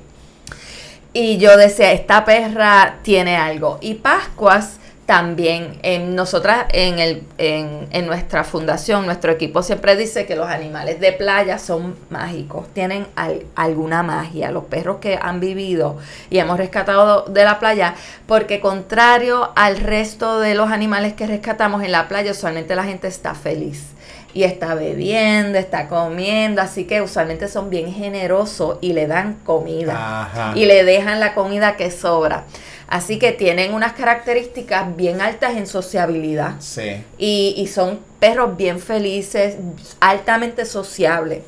[1.14, 3.78] Y yo decía, esta perra tiene algo.
[3.80, 4.78] Y Pascuas
[5.12, 5.78] también,
[6.14, 11.12] nosotras en, el, en, en nuestra fundación, nuestro equipo siempre dice que los animales de
[11.12, 14.50] playa son mágicos, tienen al- alguna magia.
[14.50, 15.98] Los perros que han vivido
[16.30, 17.94] y hemos rescatado de la playa,
[18.26, 23.06] porque contrario al resto de los animales que rescatamos en la playa, usualmente la gente
[23.06, 23.88] está feliz
[24.34, 30.22] y está bebiendo, está comiendo, así que usualmente son bien generosos y le dan comida
[30.22, 30.52] Ajá.
[30.54, 32.44] y le dejan la comida que sobra.
[32.88, 37.02] Así que tienen unas características bien altas en sociabilidad Sí.
[37.16, 39.56] y, y son perros bien felices,
[40.00, 41.40] altamente sociables,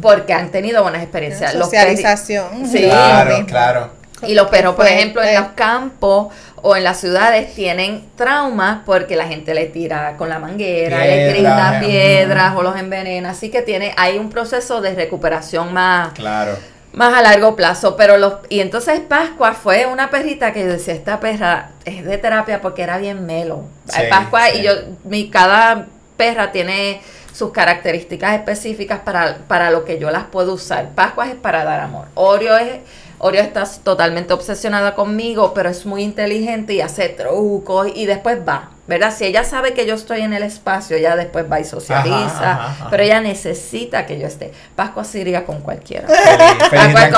[0.00, 1.54] porque han tenido buenas experiencias.
[1.54, 2.66] Los Socialización.
[2.66, 2.84] Sí.
[2.84, 3.90] Claro, claro.
[4.26, 6.28] y los perros, por ejemplo, en los campos
[6.62, 11.28] o en las ciudades tienen traumas porque la gente le tira con la manguera, le
[11.30, 13.30] grita piedras o los envenena.
[13.30, 16.56] Así que tiene, hay un proceso de recuperación más, Claro.
[16.92, 17.96] más a largo plazo.
[17.96, 22.18] Pero los, y entonces Pascua fue una perrita que yo decía, esta perra es de
[22.18, 23.64] terapia porque era bien melo.
[23.88, 24.58] Sí, Pascua, sí.
[24.58, 24.72] y yo,
[25.04, 25.86] mi, cada
[26.16, 27.00] perra tiene
[27.32, 30.88] sus características específicas para, para lo que yo las puedo usar.
[30.96, 32.06] Pascua es para dar amor.
[32.14, 32.78] Oreo es
[33.20, 38.70] Oreo está totalmente obsesionada conmigo, pero es muy inteligente y hace trucos y después va,
[38.86, 39.12] ¿verdad?
[39.16, 42.52] Si ella sabe que yo estoy en el espacio, ella después va y socializa, Ajá,
[42.52, 42.86] ajá, ajá.
[42.90, 44.52] pero ella necesita que yo esté.
[44.76, 46.06] Pascua se iría con cualquiera.
[46.06, 46.18] Como
[46.94, 47.10] Me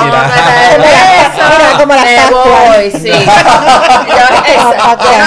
[1.86, 2.30] Pascuas.
[2.30, 3.10] voy, sí.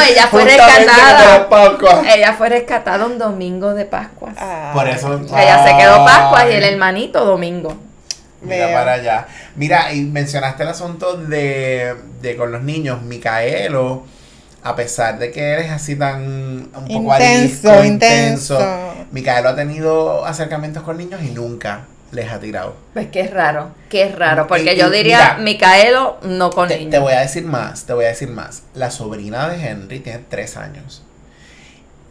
[0.09, 1.49] Ella fue rescatada.
[1.49, 2.05] Pascuas.
[2.15, 4.31] Ella fue rescatada un domingo de Pascua.
[4.37, 5.19] Ah, Por eso.
[5.37, 7.75] Ella se quedó Pascua y el hermanito domingo.
[8.43, 8.77] Mira Veo.
[8.77, 9.27] para allá.
[9.55, 14.03] Mira, y mencionaste el asunto de, de con los niños, Micaelo,
[14.63, 18.59] a pesar de que eres así tan un poco Intenso, arisco, intenso.
[19.11, 21.81] Micaelo ha tenido acercamientos con niños y nunca
[22.11, 22.75] les ha tirado.
[22.93, 26.91] Pues qué raro, qué raro, porque Y- yo diría mira, Micaelo no con Te, niños.
[26.91, 28.63] te voy a decir más, te voy a decir más.
[28.75, 31.03] La sobrina de Henry tiene tres años.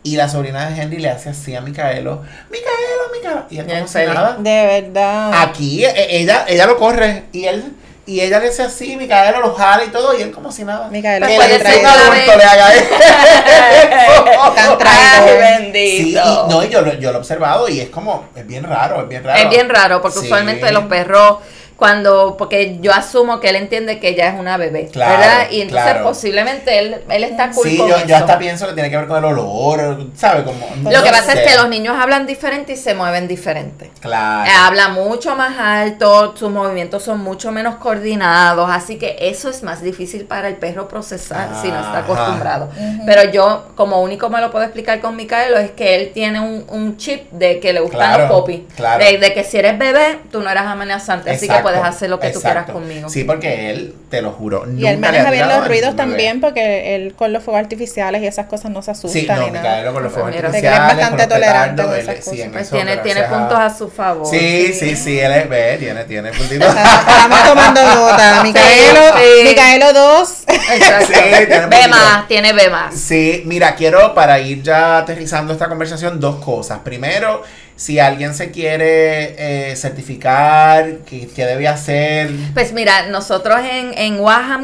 [0.04, 3.44] Y la sobrina de Henry le hace así a Micaelo, Micaelo, Micaelo.
[3.50, 4.14] Y él si feliz.
[4.14, 4.36] nada.
[4.38, 5.30] De verdad.
[5.42, 7.72] Aquí e- ella, ella lo corre y él
[8.04, 10.88] y ella le hace así, Micaela lo jala y todo, y él como si nada.
[10.88, 11.44] Micaela que le
[11.80, 12.88] un adulto le haga eso.
[14.56, 14.88] Tan traidor.
[14.88, 16.46] Ay, Sí, bendito.
[16.46, 19.02] y, no, y yo, lo- yo lo he observado y es como, es bien raro,
[19.02, 19.38] es bien raro.
[19.40, 20.24] Es bien raro, porque Sí.
[20.26, 21.38] usualmente los perros,
[21.76, 25.50] cuando, porque yo asumo que él entiende que ella es una bebé, Claro, ¿verdad?
[25.50, 26.04] Y entonces claro.
[26.08, 28.06] posiblemente él, él está cool Sí, con yo, eso.
[28.06, 30.44] yo hasta pienso que tiene que ver con el olor, ¿sabes?
[30.44, 31.42] Como, Lo no que pasa sé.
[31.44, 33.90] es que los niños hablan diferente y se mueven diferente.
[34.00, 34.48] Claro.
[34.48, 39.62] Eh, Habla mucho más alto, sus movimientos son mucho menos coordinados, así que eso es
[39.62, 42.68] más difícil para el perro procesar si no está acostumbrado.
[43.06, 46.64] Pero yo, como único me lo puedo explicar con Micaelo, es que él tiene un,
[46.68, 48.60] un chip de que le gustan Claro, los popis.
[48.76, 49.04] claro.
[49.04, 51.71] De, de que si eres bebé, tú no eres amenazante, así que.
[51.80, 53.08] Puedes hacer lo que tú quieras conmigo.
[53.08, 57.14] Sí, porque él, te lo juro, Y él maneja bien los ruidos también porque él
[57.14, 59.92] con los fuegos artificiales y esas cosas no se asusta Sí, no, ni nada.
[59.92, 63.22] Con los fuegos Mira, te crees artificiales, bastante tolerante petardos, él- sí, Pues eso, tiene,
[63.24, 64.26] puntos a su favor.
[64.26, 66.68] Sí, sí, sí, él es, ve, tiene, tiene puntitos.
[66.68, 68.42] Estamos tomando nota.
[68.42, 69.44] Micaelo, sí.
[69.48, 70.44] Micaelo 2.
[70.48, 71.06] Exacto.
[71.12, 72.94] Sí, tiene más, tiene B más.
[72.94, 76.80] Sí, mira, quiero para ir ya aterrizando esta conversación dos cosas.
[76.84, 77.42] Primero,
[77.76, 82.30] si alguien se quiere eh, certificar, ¿qué, qué debe hacer?
[82.54, 84.18] Pues mira, nosotros en, en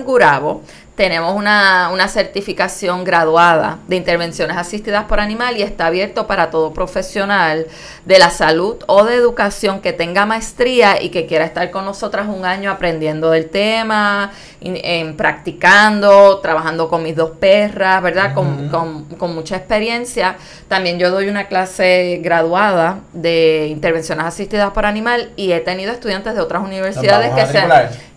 [0.04, 0.62] Gurabo
[0.98, 6.74] tenemos una, una certificación graduada de intervenciones asistidas por animal y está abierto para todo
[6.74, 7.66] profesional
[8.04, 12.26] de la salud o de educación que tenga maestría y que quiera estar con nosotras
[12.28, 18.34] un año aprendiendo del tema, in- en- practicando, trabajando con mis dos perras, ¿verdad?
[18.34, 20.36] Con- con, con mucha experiencia.
[20.66, 26.34] También yo doy una clase graduada de intervenciones asistidas por animal y he tenido estudiantes
[26.34, 27.68] de otras universidades que se, han,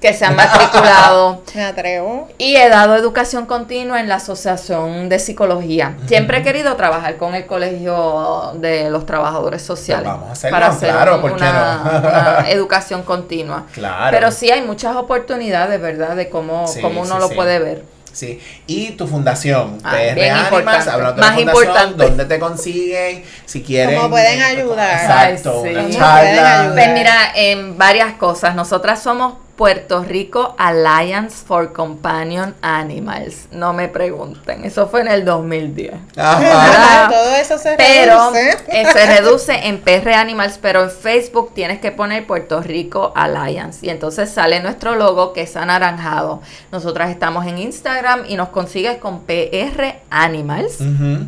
[0.01, 1.43] que se han matriculado.
[1.55, 2.27] Me atrevo.
[2.39, 5.95] Y he dado educación continua en la Asociación de Psicología.
[6.07, 10.05] Siempre he querido trabajar con el Colegio de los Trabajadores Sociales.
[10.05, 11.99] Pues vamos a hacerlo, para hacer claro, un- ¿por qué una, no?
[11.99, 13.65] una educación continua.
[13.73, 14.11] Claro.
[14.11, 16.15] Pero sí hay muchas oportunidades, ¿verdad?
[16.15, 17.35] De cómo, Sí, cómo uno sí, lo sí.
[17.35, 17.83] puede ver.
[18.13, 20.89] Sí, y tu fundación, Ah, PR bien Animals, importante.
[20.89, 22.03] hablando de Más la fundación, importante.
[22.03, 23.23] ¿dónde te consiguen?
[23.45, 23.95] Si quieren.
[23.95, 24.93] ¿Cómo pueden ayudar?
[25.01, 25.75] Exacto, Ay, sí.
[25.75, 26.59] una ¿Cómo pueden charla.
[26.59, 26.73] ayudar?
[26.73, 28.53] Pues mira, en varias cosas.
[28.53, 33.45] Nosotras somos Puerto Rico Alliance for Companion Animals.
[33.51, 34.65] No me pregunten.
[34.65, 35.93] Eso fue en el 2010.
[36.17, 37.09] Ajá.
[37.11, 38.57] Todo eso se Pero reduce.
[38.69, 43.85] eh, se reduce en PR Animals, pero en Facebook tienes que poner Puerto Rico Alliance.
[43.85, 46.41] Y entonces sale nuestro logo que es anaranjado.
[46.71, 50.81] Nosotras estamos en Instagram y nos consigues con PR Animals.
[50.81, 51.27] Ujú.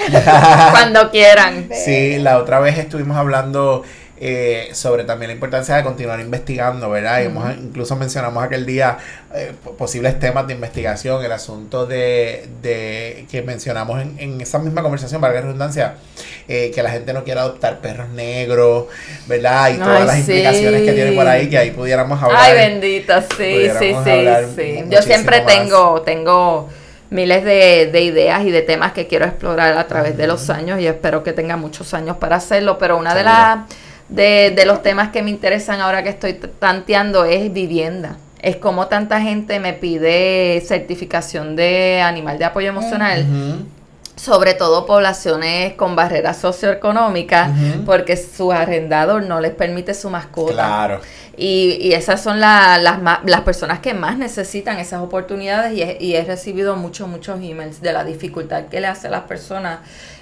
[0.70, 1.68] Cuando quieran.
[1.72, 3.82] Sí, la otra vez estuvimos hablando
[4.20, 7.22] eh, sobre también la importancia de continuar investigando, ¿verdad?
[7.22, 8.98] Y hemos- incluso mencionamos aquel día
[9.34, 14.58] eh, po- posibles temas de investigación, el asunto de, de que mencionamos en, en esa
[14.58, 15.94] misma conversación, para la redundancia,
[16.48, 18.86] eh, que la gente no quiere adoptar perros negros,
[19.26, 19.70] ¿verdad?
[19.70, 22.40] Y todas Ay, las implicaciones que tiene por ahí, que ahí pudiéramos hablar.
[22.42, 24.20] Ay, bendita, sí, sí, sí,
[24.56, 24.84] sí.
[24.88, 25.54] Yo siempre más.
[25.54, 26.68] tengo, tengo
[27.10, 30.78] miles de, de ideas y de temas que quiero explorar a través de los años
[30.80, 33.58] y espero que tenga muchos años para hacerlo, pero una de las
[34.10, 38.16] de, de los temas que me interesan ahora que estoy tanteando es vivienda.
[38.42, 43.24] Es como tanta gente me pide certificación de animal de apoyo emocional,
[44.16, 47.50] sobre todo poblaciones con barreras socioeconómicas,
[47.84, 50.52] porque su arrendador no les permite su mascota.
[50.54, 51.00] Claro.
[51.36, 55.96] Y, y esas son la- las, las personas que más necesitan esas oportunidades y he,
[56.00, 59.78] y he recibido muchos, muchos emails de la dificultad que le hace a las personas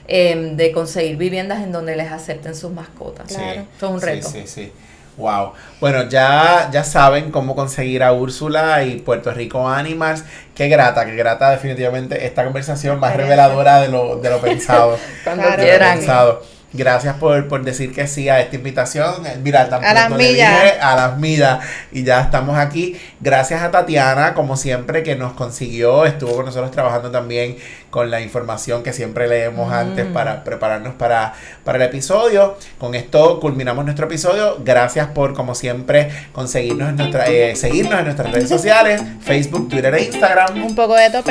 [0.08, 3.28] em, de conseguir viviendas en donde les acepten sus mascotas.
[3.28, 3.62] Claro.
[3.76, 4.28] Es un Sí, reto.
[4.28, 4.72] Sí, sí,
[5.16, 5.52] Wow.
[5.80, 10.22] Bueno, ya, ya saben cómo conseguir a Úrsula y Puerto Rico Animals.
[10.54, 14.96] Qué grata, qué grata definitivamente esta conversación más reveladora de lo, de lo pensado.
[15.24, 15.56] Cuando Claro.
[15.60, 15.98] de lo quieran.
[15.98, 16.42] pensado.
[16.70, 19.14] Gracias por, por decir que sí a esta invitación.
[19.42, 20.62] Mira, tan A las pronto le millas.
[20.62, 21.64] dije, a las millas.
[21.90, 23.00] Y ya estamos aquí.
[23.20, 26.04] Gracias a Tatiana, como siempre, que nos consiguió.
[26.04, 27.56] Estuvo con nosotros trabajando también
[27.90, 31.32] con la información que siempre leemos antes para prepararnos para,
[31.64, 32.56] para el episodio.
[32.78, 34.58] Con esto culminamos nuestro episodio.
[34.64, 39.94] Gracias por, como siempre, conseguirnos en nuestra, eh, seguirnos en nuestras redes sociales, Facebook, Twitter
[39.94, 41.30] e Instagram, Un poco de topr.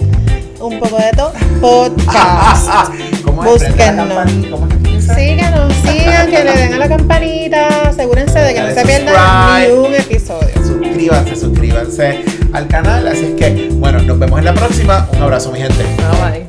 [0.59, 1.31] Un poco de to
[1.61, 2.91] podcast.
[3.23, 3.51] ¿Cómo es?
[3.63, 4.98] Búsquennos.
[5.15, 7.89] Síganos, sigan, que le den a la campanita.
[7.89, 10.49] Asegúrense de que no se pierdan ni un episodio.
[10.65, 13.07] Suscríbanse, suscríbanse al canal.
[13.07, 15.07] Así es que, bueno, nos vemos en la próxima.
[15.13, 15.83] Un abrazo, mi gente.
[15.83, 16.48] Bye, bye.